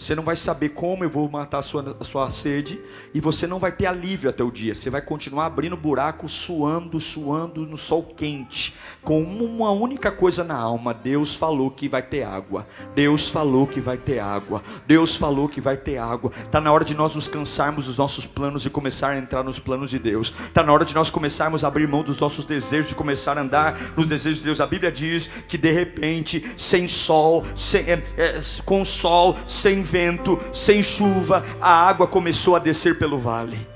[0.00, 2.80] Você não vai saber como eu vou matar a sua, a sua sede
[3.12, 4.74] e você não vai ter alívio até o dia.
[4.74, 10.56] Você vai continuar abrindo buraco, suando, suando no sol quente, com uma única coisa na
[10.56, 12.66] alma: Deus falou que vai ter água.
[12.94, 14.62] Deus falou que vai ter água.
[14.86, 16.32] Deus falou que vai ter água.
[16.34, 19.58] Está na hora de nós nos cansarmos dos nossos planos e começar a entrar nos
[19.58, 20.32] planos de Deus.
[20.48, 23.42] Está na hora de nós começarmos a abrir mão dos nossos desejos e começar a
[23.42, 24.62] andar nos desejos de Deus.
[24.62, 30.38] A Bíblia diz que de repente, sem sol, sem, é, é, com sol, sem vento,
[30.52, 33.69] sem chuva, a água começou a descer pelo vale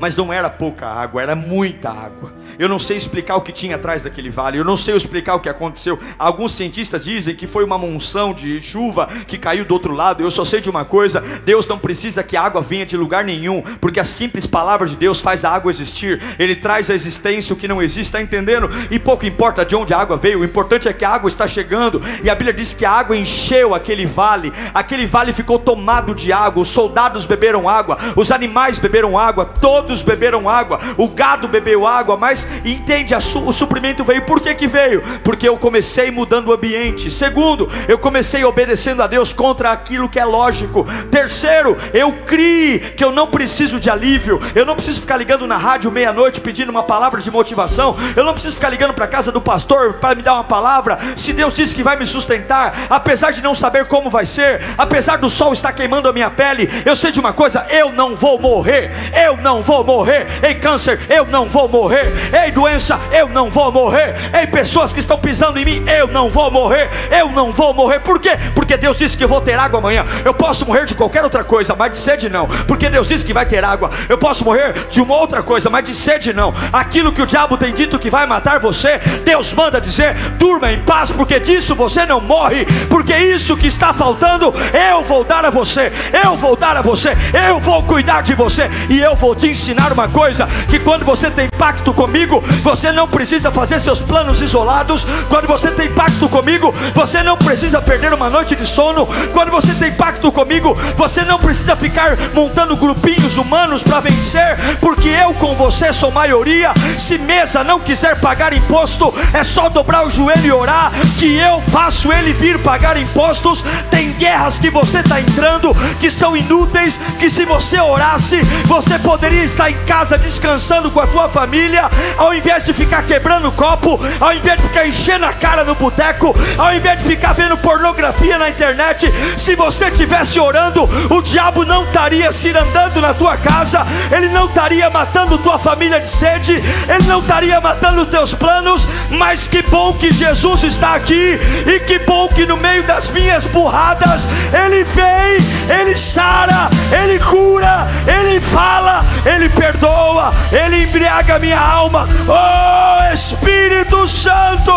[0.00, 2.32] mas não era pouca água, era muita água.
[2.58, 5.40] Eu não sei explicar o que tinha atrás daquele vale, eu não sei explicar o
[5.40, 5.98] que aconteceu.
[6.18, 10.22] Alguns cientistas dizem que foi uma monção de chuva que caiu do outro lado.
[10.22, 13.24] Eu só sei de uma coisa: Deus não precisa que a água venha de lugar
[13.24, 16.20] nenhum, porque a simples palavra de Deus faz a água existir.
[16.38, 18.68] Ele traz a existência o que não existe, está entendendo?
[18.90, 21.46] E pouco importa de onde a água veio, o importante é que a água está
[21.46, 22.00] chegando.
[22.24, 26.32] E a Bíblia diz que a água encheu aquele vale, aquele vale ficou tomado de
[26.32, 26.62] água.
[26.62, 32.16] Os soldados beberam água, os animais beberam água, todos beberam água, o gado bebeu água,
[32.16, 34.22] mas entende, su, o suprimento veio.
[34.22, 35.02] Por que, que veio?
[35.24, 37.10] Porque eu comecei mudando o ambiente.
[37.10, 40.86] Segundo, eu comecei obedecendo a Deus contra aquilo que é lógico.
[41.10, 45.56] Terceiro, eu criei que eu não preciso de alívio, eu não preciso ficar ligando na
[45.56, 49.32] rádio meia-noite pedindo uma palavra de motivação, eu não preciso ficar ligando para a casa
[49.32, 50.98] do pastor para me dar uma palavra.
[51.16, 55.16] Se Deus disse que vai me sustentar, apesar de não saber como vai ser, apesar
[55.16, 58.40] do sol estar queimando a minha pele, eu sei de uma coisa: eu não vou
[58.40, 58.92] morrer,
[59.26, 60.26] eu não vou vou morrer.
[60.42, 62.12] Ei, câncer, eu não vou morrer.
[62.32, 64.14] Ei, doença, eu não vou morrer.
[64.32, 66.90] Ei, pessoas que estão pisando em mim, eu não vou morrer.
[67.10, 68.00] Eu não vou morrer.
[68.00, 68.32] Por quê?
[68.54, 70.04] Porque Deus disse que eu vou ter água amanhã.
[70.24, 72.46] Eu posso morrer de qualquer outra coisa, mas de sede não.
[72.46, 73.90] Porque Deus disse que vai ter água.
[74.08, 76.54] Eu posso morrer de uma outra coisa, mas de sede não.
[76.72, 80.80] Aquilo que o diabo tem dito que vai matar você, Deus manda dizer: durma em
[80.82, 82.66] paz, porque disso você não morre.
[82.88, 85.92] Porque isso que está faltando, eu vou dar a você.
[86.24, 87.16] Eu vou dar a você.
[87.48, 88.68] Eu vou cuidar de você.
[88.88, 92.90] E eu vou te ensinar ensinar uma coisa: que quando você tem pacto comigo, você
[92.90, 95.06] não precisa fazer seus planos isolados.
[95.28, 99.06] Quando você tem pacto comigo, você não precisa perder uma noite de sono.
[99.32, 105.08] Quando você tem pacto comigo, você não precisa ficar montando grupinhos humanos para vencer, porque
[105.08, 106.72] eu com você sou maioria.
[106.98, 111.60] Se mesa não quiser pagar imposto, é só dobrar o joelho e orar, que eu
[111.60, 113.64] faço ele vir pagar impostos.
[113.90, 119.44] Tem guerras que você está entrando que são inúteis, que se você orasse, você poderia
[119.50, 124.32] está em casa descansando com a tua família, ao invés de ficar quebrando copo, ao
[124.32, 128.48] invés de ficar enchendo a cara no boteco, ao invés de ficar vendo pornografia na
[128.48, 134.28] internet, se você estivesse orando, o diabo não estaria se andando na tua casa, ele
[134.28, 136.52] não estaria matando tua família de sede,
[136.88, 141.80] ele não estaria matando os teus planos, mas que bom que Jesus está aqui, e
[141.80, 145.38] que bom que no meio das minhas burradas, ele vem,
[145.80, 152.06] ele sara, ele cura, ele fala, ele perdoa, Ele embriaga minha alma.
[152.28, 154.72] Oh Espírito Santo!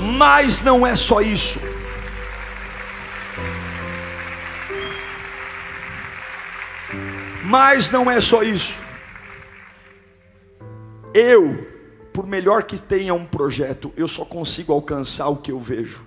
[0.00, 1.58] Mas não é só isso.
[7.44, 8.78] Mas não é só isso.
[11.12, 11.66] Eu,
[12.12, 16.06] por melhor que tenha um projeto, eu só consigo alcançar o que eu vejo.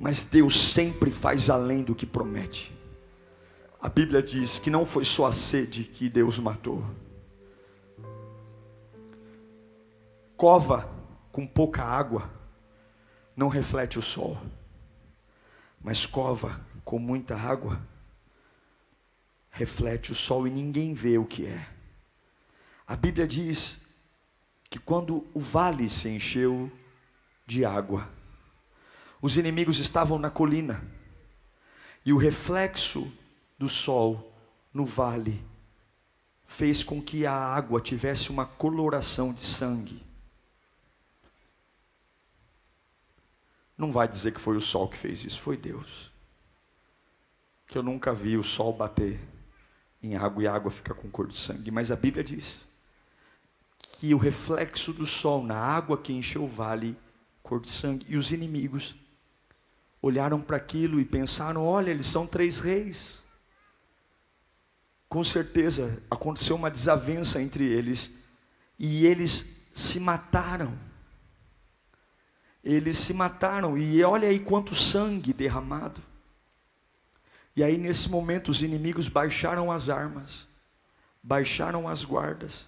[0.00, 2.72] Mas Deus sempre faz além do que promete.
[3.82, 6.84] A Bíblia diz que não foi só a sede que Deus matou.
[10.36, 10.88] Cova
[11.32, 12.30] com pouca água
[13.36, 14.40] não reflete o sol,
[15.80, 17.80] mas cova com muita água
[19.50, 21.66] reflete o sol e ninguém vê o que é.
[22.86, 23.78] A Bíblia diz
[24.70, 26.70] que quando o vale se encheu,
[27.44, 28.08] de água.
[29.20, 30.82] Os inimigos estavam na colina,
[32.06, 33.12] e o reflexo
[33.62, 34.34] do sol
[34.74, 35.40] no vale
[36.44, 40.02] fez com que a água tivesse uma coloração de sangue.
[43.78, 46.10] Não vai dizer que foi o sol que fez isso, foi Deus.
[47.68, 49.20] Que eu nunca vi o sol bater
[50.02, 52.60] em água e a água ficar com cor de sangue, mas a Bíblia diz
[53.92, 56.96] que o reflexo do sol na água que encheu o vale,
[57.44, 58.96] cor de sangue, e os inimigos
[60.02, 63.21] olharam para aquilo e pensaram: olha, eles são três reis
[65.12, 68.10] com certeza aconteceu uma desavença entre eles
[68.78, 70.72] e eles se mataram.
[72.64, 76.00] Eles se mataram e olha aí quanto sangue derramado.
[77.54, 80.48] E aí nesse momento os inimigos baixaram as armas,
[81.22, 82.66] baixaram as guardas.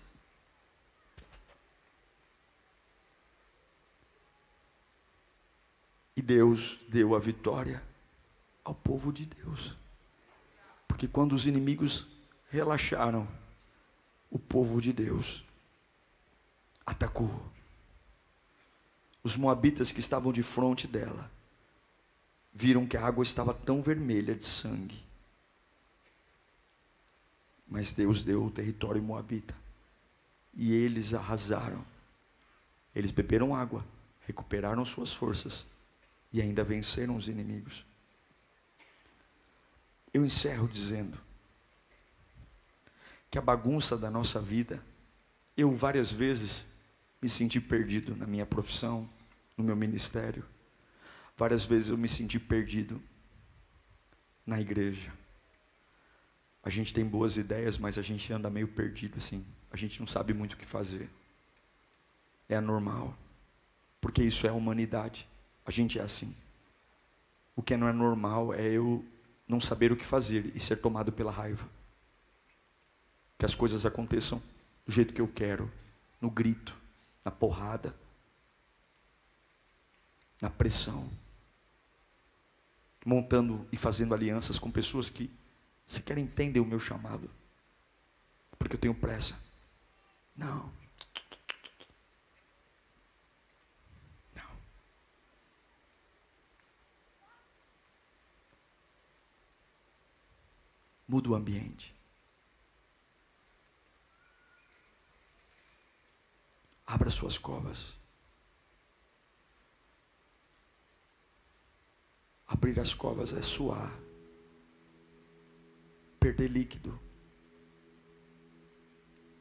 [6.15, 7.83] E Deus deu a vitória
[8.63, 9.75] ao povo de Deus.
[10.87, 12.13] Porque quando os inimigos
[12.55, 13.27] relaxaram,
[14.31, 15.45] o povo de Deus
[16.87, 17.43] atacou.
[19.23, 21.31] Os moabitas que estavam de frente dela
[22.53, 25.03] viram que a água estava tão vermelha de sangue.
[27.67, 29.55] Mas Deus deu o território moabita.
[30.55, 31.85] E eles arrasaram.
[32.95, 33.85] Eles beberam água,
[34.27, 35.67] recuperaram suas forças
[36.33, 37.85] e ainda venceram os inimigos.
[40.13, 41.19] Eu encerro dizendo:
[43.35, 44.81] que a bagunça da nossa vida,
[45.57, 46.65] eu várias vezes
[47.21, 49.11] me senti perdido na minha profissão,
[49.57, 50.45] no meu ministério.
[51.37, 53.03] Várias vezes eu me senti perdido
[54.47, 55.13] na igreja.
[56.63, 59.45] A gente tem boas ideias, mas a gente anda meio perdido assim.
[59.69, 61.11] A gente não sabe muito o que fazer.
[62.49, 63.19] É anormal.
[64.01, 65.27] Porque isso é a humanidade.
[65.67, 66.33] A gente é assim.
[67.57, 69.05] O que não é normal é eu
[69.49, 71.69] não saber o que fazer e ser tomado pela raiva
[73.45, 74.43] que as coisas aconteçam
[74.87, 75.71] do jeito que eu quero,
[76.19, 76.75] no grito,
[77.23, 77.95] na porrada,
[80.41, 81.13] na pressão,
[83.05, 85.31] montando e fazendo alianças com pessoas que
[85.87, 87.31] sequer entendem o meu chamado,
[88.59, 89.39] porque eu tenho pressa.
[90.35, 90.73] Não.
[94.35, 94.57] Não.
[101.07, 101.94] Muda o ambiente.
[106.87, 107.95] Abra suas covas.
[112.47, 113.93] Abrir as covas é suar,
[116.21, 116.99] perder líquido.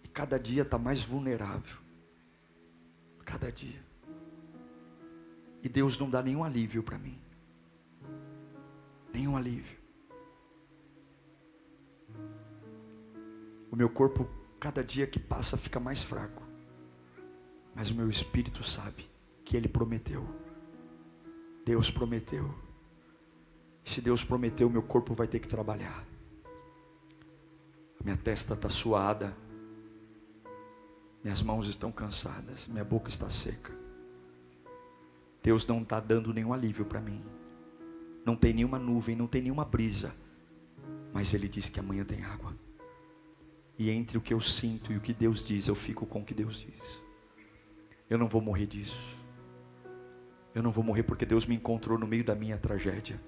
[0.03, 1.77] E cada dia está mais vulnerável.
[3.25, 3.81] Cada dia.
[5.61, 7.21] E Deus não dá nenhum alívio para mim.
[9.13, 9.77] Nenhum alívio.
[13.71, 14.27] O meu corpo,
[14.59, 16.42] cada dia que passa, fica mais fraco.
[17.75, 19.09] Mas o meu espírito sabe
[19.43, 20.27] que Ele prometeu.
[21.65, 22.53] Deus prometeu.
[23.83, 26.05] Se Deus prometeu, meu corpo vai ter que trabalhar.
[28.03, 29.35] Minha testa está suada.
[31.23, 32.67] Minhas mãos estão cansadas.
[32.67, 33.73] Minha boca está seca.
[35.41, 37.23] Deus não está dando nenhum alívio para mim.
[38.25, 40.15] Não tem nenhuma nuvem, não tem nenhuma brisa.
[41.13, 42.55] Mas Ele diz que amanhã tem água.
[43.77, 46.25] E entre o que eu sinto e o que Deus diz, eu fico com o
[46.25, 47.02] que Deus diz.
[48.13, 49.17] Eu não vou morrer disso.
[50.53, 53.19] Eu não vou morrer porque Deus me encontrou no meio da minha tragédia.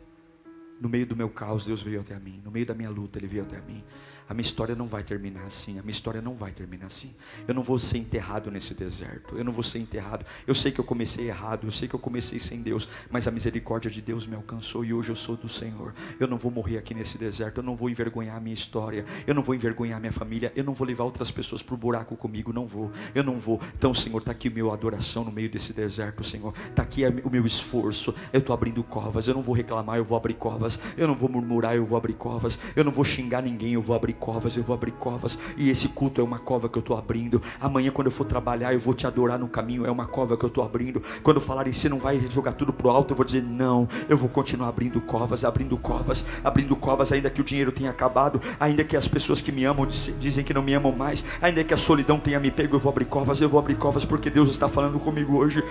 [0.80, 2.40] No meio do meu caos, Deus veio até mim.
[2.46, 3.84] No meio da minha luta, Ele veio até mim.
[4.28, 5.78] A minha história não vai terminar assim.
[5.78, 7.14] A minha história não vai terminar assim.
[7.48, 9.38] Eu não vou ser enterrado nesse deserto.
[9.38, 10.26] Eu não vou ser enterrado.
[10.48, 11.68] Eu sei que eu comecei errado.
[11.68, 12.90] Eu sei que eu comecei sem Deus.
[13.12, 15.94] Mas a misericórdia de Deus me alcançou e hoje eu sou do Senhor.
[16.20, 17.60] Eu não vou morrer aqui nesse deserto.
[17.60, 19.06] Eu não vou envergonhar a minha história.
[19.28, 20.52] Eu não vou envergonhar a minha família.
[20.56, 22.52] Eu não vou levar outras pessoas para o buraco comigo.
[22.52, 22.92] Não vou.
[23.14, 23.62] Eu não vou.
[23.78, 26.52] Então, Senhor, está aqui o meu adoração no meio desse deserto, Senhor.
[26.68, 28.14] Está aqui o meu esforço.
[28.34, 29.28] Eu estou abrindo covas.
[29.28, 29.98] Eu não vou reclamar.
[29.98, 30.80] Eu vou abrir covas.
[30.98, 31.76] Eu não vou murmurar.
[31.76, 32.60] Eu vou abrir covas.
[32.76, 33.74] Eu não vou xingar ninguém.
[33.74, 36.78] Eu vou abrir covas, eu vou abrir covas, e esse culto é uma cova que
[36.78, 37.42] eu estou abrindo.
[37.60, 40.44] Amanhã, quando eu for trabalhar, eu vou te adorar no caminho, é uma cova que
[40.44, 41.02] eu estou abrindo.
[41.24, 44.30] Quando falarem, você não vai jogar tudo pro alto, eu vou dizer, não, eu vou
[44.30, 48.98] continuar abrindo covas, abrindo covas, abrindo covas, ainda que o dinheiro tenha acabado, ainda que
[48.98, 52.20] as pessoas que me amam dizem que não me amam mais, ainda que a solidão
[52.20, 55.00] tenha me pego, eu vou abrir covas, eu vou abrir covas, porque Deus está falando
[55.00, 55.64] comigo hoje.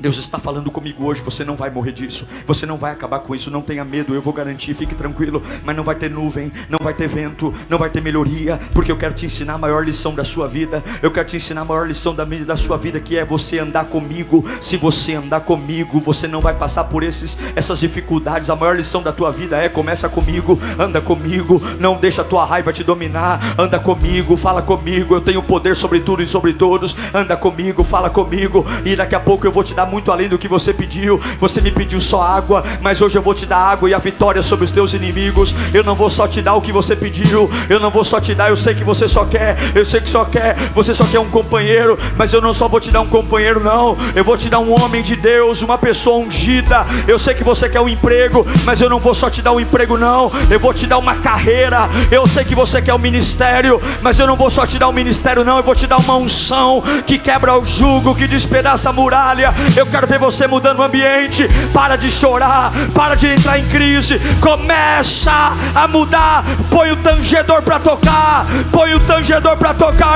[0.00, 3.34] Deus está falando comigo hoje, você não vai morrer disso, você não vai acabar com
[3.34, 6.78] isso, não tenha medo, eu vou garantir, fique tranquilo, mas não vai ter nuvem, não
[6.80, 10.14] vai ter vento, não vai ter melhoria, porque eu quero te ensinar a maior lição
[10.14, 13.18] da sua vida, eu quero te ensinar a maior lição da, da sua vida, que
[13.18, 17.80] é você andar comigo, se você andar comigo, você não vai passar por esses, essas
[17.80, 22.24] dificuldades, a maior lição da tua vida é, começa comigo, anda comigo, não deixa a
[22.24, 26.52] tua raiva te dominar, anda comigo, fala comigo, eu tenho poder sobre tudo e sobre
[26.52, 30.28] todos, anda comigo, fala comigo, e daqui a pouco eu vou te dar muito além
[30.28, 31.20] do que você pediu.
[31.40, 34.42] Você me pediu só água, mas hoje eu vou te dar água e a vitória
[34.42, 35.54] sobre os teus inimigos.
[35.72, 38.34] Eu não vou só te dar o que você pediu, eu não vou só te
[38.34, 41.18] dar, eu sei que você só quer, eu sei que só quer, você só quer
[41.18, 43.96] um companheiro, mas eu não só vou te dar um companheiro, não.
[44.14, 46.84] Eu vou te dar um homem de Deus, uma pessoa ungida.
[47.06, 49.60] Eu sei que você quer um emprego, mas eu não vou só te dar um
[49.60, 50.30] emprego, não.
[50.50, 51.88] Eu vou te dar uma carreira.
[52.10, 54.92] Eu sei que você quer um ministério, mas eu não vou só te dar um
[54.92, 55.56] ministério, não.
[55.58, 59.54] Eu vou te dar uma unção que quebra o jugo, que despedaça a muralha.
[59.78, 61.46] Eu quero ver você mudando o ambiente.
[61.72, 64.18] Para de chorar, para de entrar em crise.
[64.40, 66.44] Começa a mudar.
[66.68, 68.44] Põe o tangedor para tocar.
[68.72, 70.08] Põe o tangedor para tocar.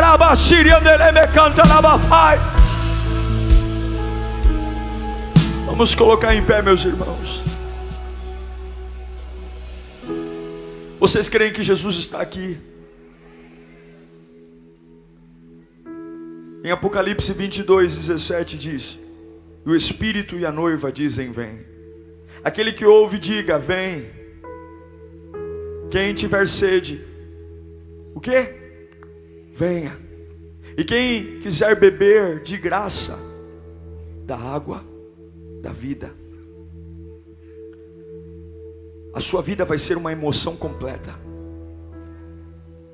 [1.32, 1.62] canta
[5.66, 7.42] Vamos colocar em pé, meus irmãos.
[10.98, 12.58] Vocês creem que Jesus está aqui?
[16.64, 19.01] Em Apocalipse 22, 17 diz:
[19.64, 21.60] e o Espírito e a noiva dizem: Vem.
[22.42, 24.10] Aquele que ouve, diga: Vem.
[25.90, 27.04] Quem tiver sede,
[28.14, 28.54] o que?
[29.52, 29.92] Venha.
[30.76, 33.18] E quem quiser beber de graça
[34.24, 34.82] da água
[35.60, 36.10] da vida,
[39.12, 41.14] a sua vida vai ser uma emoção completa.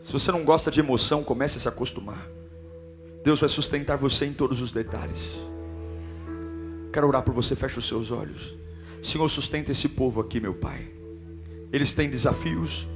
[0.00, 2.28] Se você não gosta de emoção, comece a se acostumar.
[3.22, 5.36] Deus vai sustentar você em todos os detalhes.
[6.92, 8.56] Quero orar por você, feche os seus olhos.
[9.02, 10.88] Senhor, sustenta esse povo aqui, meu Pai.
[11.72, 12.88] Eles têm desafios,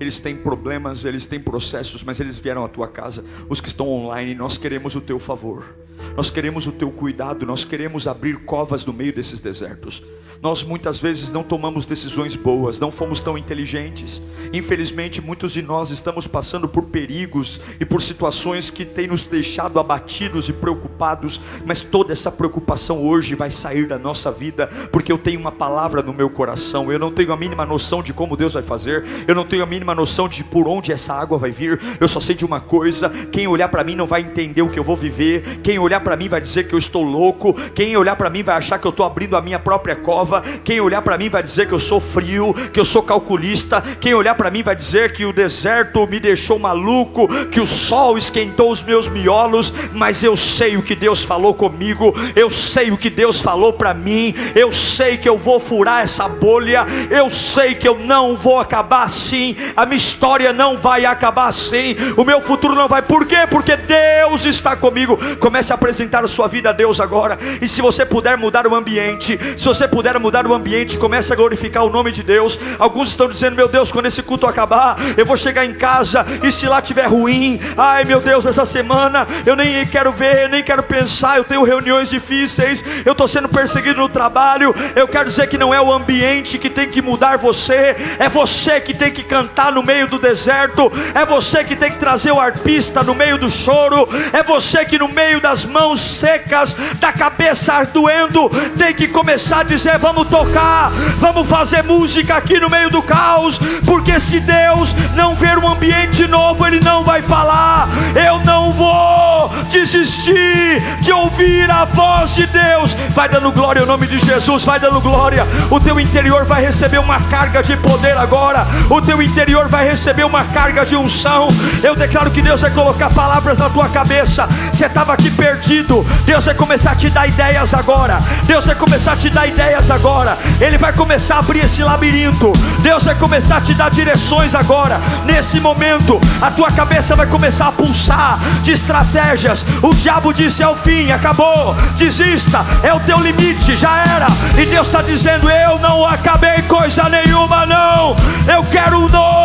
[0.00, 3.22] eles têm problemas, eles têm processos, mas eles vieram à tua casa.
[3.48, 5.76] Os que estão online, nós queremos o teu favor,
[6.16, 10.02] nós queremos o teu cuidado, nós queremos abrir covas no meio desses desertos.
[10.42, 14.22] Nós muitas vezes não tomamos decisões boas, não fomos tão inteligentes.
[14.54, 19.78] Infelizmente, muitos de nós estamos passando por perigos e por situações que têm nos deixado
[19.78, 25.18] abatidos e preocupados, mas toda essa preocupação hoje vai sair da nossa vida, porque eu
[25.18, 26.90] tenho uma palavra no meu coração.
[26.90, 29.66] Eu não tenho a mínima noção de como Deus vai fazer, eu não tenho a
[29.66, 31.80] mínima noção de por onde essa água vai vir.
[31.98, 34.78] Eu só sei de uma coisa: quem olhar para mim não vai entender o que
[34.78, 38.16] eu vou viver, quem olhar para mim vai dizer que eu estou louco, quem olhar
[38.16, 40.42] para mim vai achar que eu estou abrindo a minha própria cova.
[40.64, 43.82] Quem olhar para mim vai dizer que eu sou frio, que eu sou calculista.
[44.00, 48.18] Quem olhar para mim vai dizer que o deserto me deixou maluco, que o sol
[48.18, 49.72] esquentou os meus miolos.
[49.92, 53.94] Mas eu sei o que Deus falou comigo, eu sei o que Deus falou para
[53.94, 58.58] mim, eu sei que eu vou furar essa bolha, eu sei que eu não vou
[58.58, 63.00] acabar assim, a minha história não vai acabar assim, o meu futuro não vai.
[63.00, 63.46] Por quê?
[63.50, 65.18] Porque Deus está comigo.
[65.38, 67.38] Comece a apresentar a sua vida a Deus agora.
[67.62, 71.36] E se você puder mudar o ambiente, se você puder mudar o ambiente, comece a
[71.36, 72.58] glorificar o nome de Deus.
[72.78, 76.52] Alguns estão dizendo: Meu Deus, quando esse culto acabar, eu vou chegar em casa e
[76.52, 80.82] se lá tiver ruim, ai meu Deus, essa semana eu nem quero ver, nem quero
[80.82, 81.38] pensar.
[81.38, 84.74] Eu tenho reuniões difíceis, eu estou sendo perseguido no trabalho.
[84.94, 88.78] Eu quero dizer que não é o ambiente que tem que mudar você, é você
[88.78, 92.40] que tem que cantar no meio do deserto, é você que tem que trazer o
[92.40, 97.84] arpista no meio do choro, é você que no meio das mãos secas, da cabeça
[97.84, 98.48] doendo,
[98.78, 103.58] tem que começar a dizer: vamos tocar, vamos fazer música aqui no meio do caos,
[103.84, 107.88] porque se Deus não ver um ambiente novo, Ele não vai falar.
[108.14, 112.94] Eu não vou desistir de ouvir a voz de Deus.
[113.10, 115.46] Vai dando glória ao nome de Jesus, vai dando glória.
[115.70, 120.24] O teu interior vai receber uma carga de poder agora, o teu interior vai receber
[120.24, 121.48] uma carga de unção.
[121.82, 124.48] Eu declaro que Deus vai colocar palavras na tua cabeça.
[124.72, 128.20] Você estava aqui perdido, Deus vai começar a te dar ideias agora.
[128.44, 130.38] Deus vai começar a te dar ideias agora.
[130.60, 132.52] Ele vai começar a abrir esse labirinto.
[132.80, 135.00] Deus vai começar a te dar direções agora.
[135.24, 139.66] Nesse momento, a tua cabeça vai começar a pulsar de estratégias.
[139.82, 141.74] O diabo disse: é o fim, acabou.
[141.96, 144.26] Desista, é o teu limite, já era.
[144.56, 148.16] E Deus está dizendo: eu não acabei coisa nenhuma, não.
[148.46, 149.39] Eu quero um novo,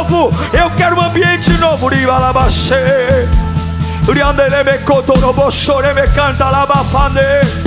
[0.51, 1.87] eu quero um ambiente novo.
[1.87, 3.27] Ribalabacê.
[4.11, 4.79] Riandelebe
[6.13, 7.64] canta labafande.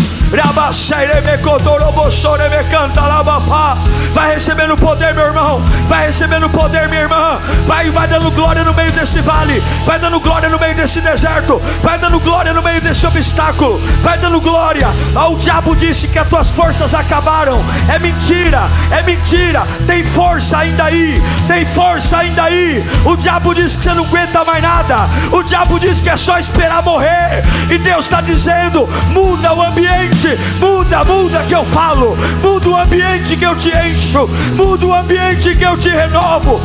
[4.13, 5.63] Vai recebendo poder, meu irmão.
[5.89, 7.39] Vai recebendo poder, minha irmã.
[7.67, 9.63] Vai, vai dando glória no meio desse vale.
[9.87, 11.61] Vai dando glória no meio desse deserto.
[11.83, 13.79] Vai dando glória no meio desse obstáculo.
[14.03, 14.89] Vai dando glória.
[15.15, 17.59] Ah, o diabo disse que as tuas forças acabaram.
[17.89, 19.67] É mentira, é mentira.
[19.87, 21.23] Tem força ainda aí.
[21.47, 22.85] Tem força ainda aí.
[23.05, 25.09] O diabo disse que você não aguenta mais nada.
[25.33, 27.43] O diabo disse que é só esperar morrer.
[27.71, 30.18] E Deus está dizendo: muda o ambiente.
[30.59, 32.17] Muda, muda que eu falo.
[32.43, 34.27] Muda o ambiente que eu te encho.
[34.57, 36.61] Muda o ambiente que eu te renovo.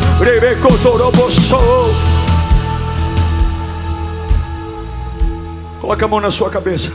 [5.79, 6.91] Coloca a mão na sua cabeça.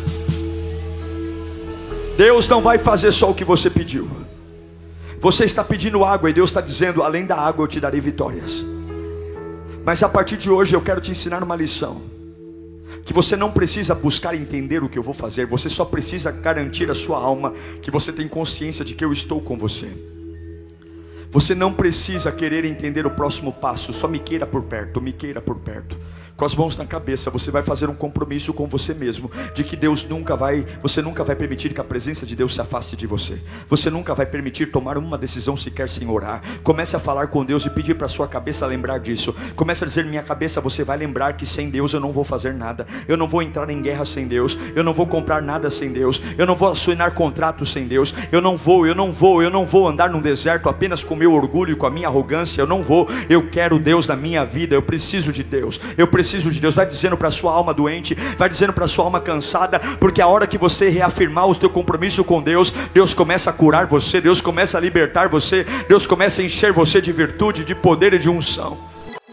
[2.17, 4.09] Deus não vai fazer só o que você pediu.
[5.21, 8.65] Você está pedindo água e Deus está dizendo: além da água eu te darei vitórias.
[9.85, 12.18] Mas a partir de hoje eu quero te ensinar uma lição.
[13.09, 16.91] Que você não precisa buscar entender o que eu vou fazer, você só precisa garantir
[16.91, 19.89] a sua alma que você tem consciência de que eu estou com você.
[21.31, 25.41] Você não precisa querer entender o próximo passo, só me queira por perto, me queira
[25.41, 25.99] por perto
[26.39, 29.75] com as mãos na cabeça, você vai fazer um compromisso com você mesmo, de que
[29.75, 33.09] Deus nunca vai, você nunca vai permitir que a presença de Deus se afaste de
[33.09, 33.41] você.
[33.69, 36.41] Você nunca vai permitir tomar uma decisão sequer sem orar.
[36.63, 39.35] Comece a falar com Deus e pedir para sua cabeça lembrar disso.
[39.57, 42.55] Comece a dizer minha cabeça, você vai lembrar que sem Deus eu não vou fazer
[42.55, 42.87] nada.
[43.09, 44.57] Eu não vou entrar em guerra sem Deus.
[44.77, 46.23] Eu não vou comprar nada sem Deus.
[46.39, 48.15] Eu não vou assinar contratos sem Deus.
[48.31, 51.33] Eu não vou, eu não vou, eu não vou andar num deserto apenas com meu
[51.33, 52.63] orgulho com a minha arrogância.
[52.63, 53.09] Eu não vou.
[53.29, 54.75] Eu quero Deus na minha vida.
[54.75, 55.81] Eu preciso de Deus.
[55.97, 56.75] Eu preciso de Deus.
[56.75, 60.47] Vai dizendo para sua alma doente, vai dizendo para sua alma cansada, porque a hora
[60.47, 64.79] que você reafirmar o teu compromisso com Deus, Deus começa a curar você, Deus começa
[64.79, 68.79] a libertar você, Deus começa a encher você de virtude, de poder e de unção.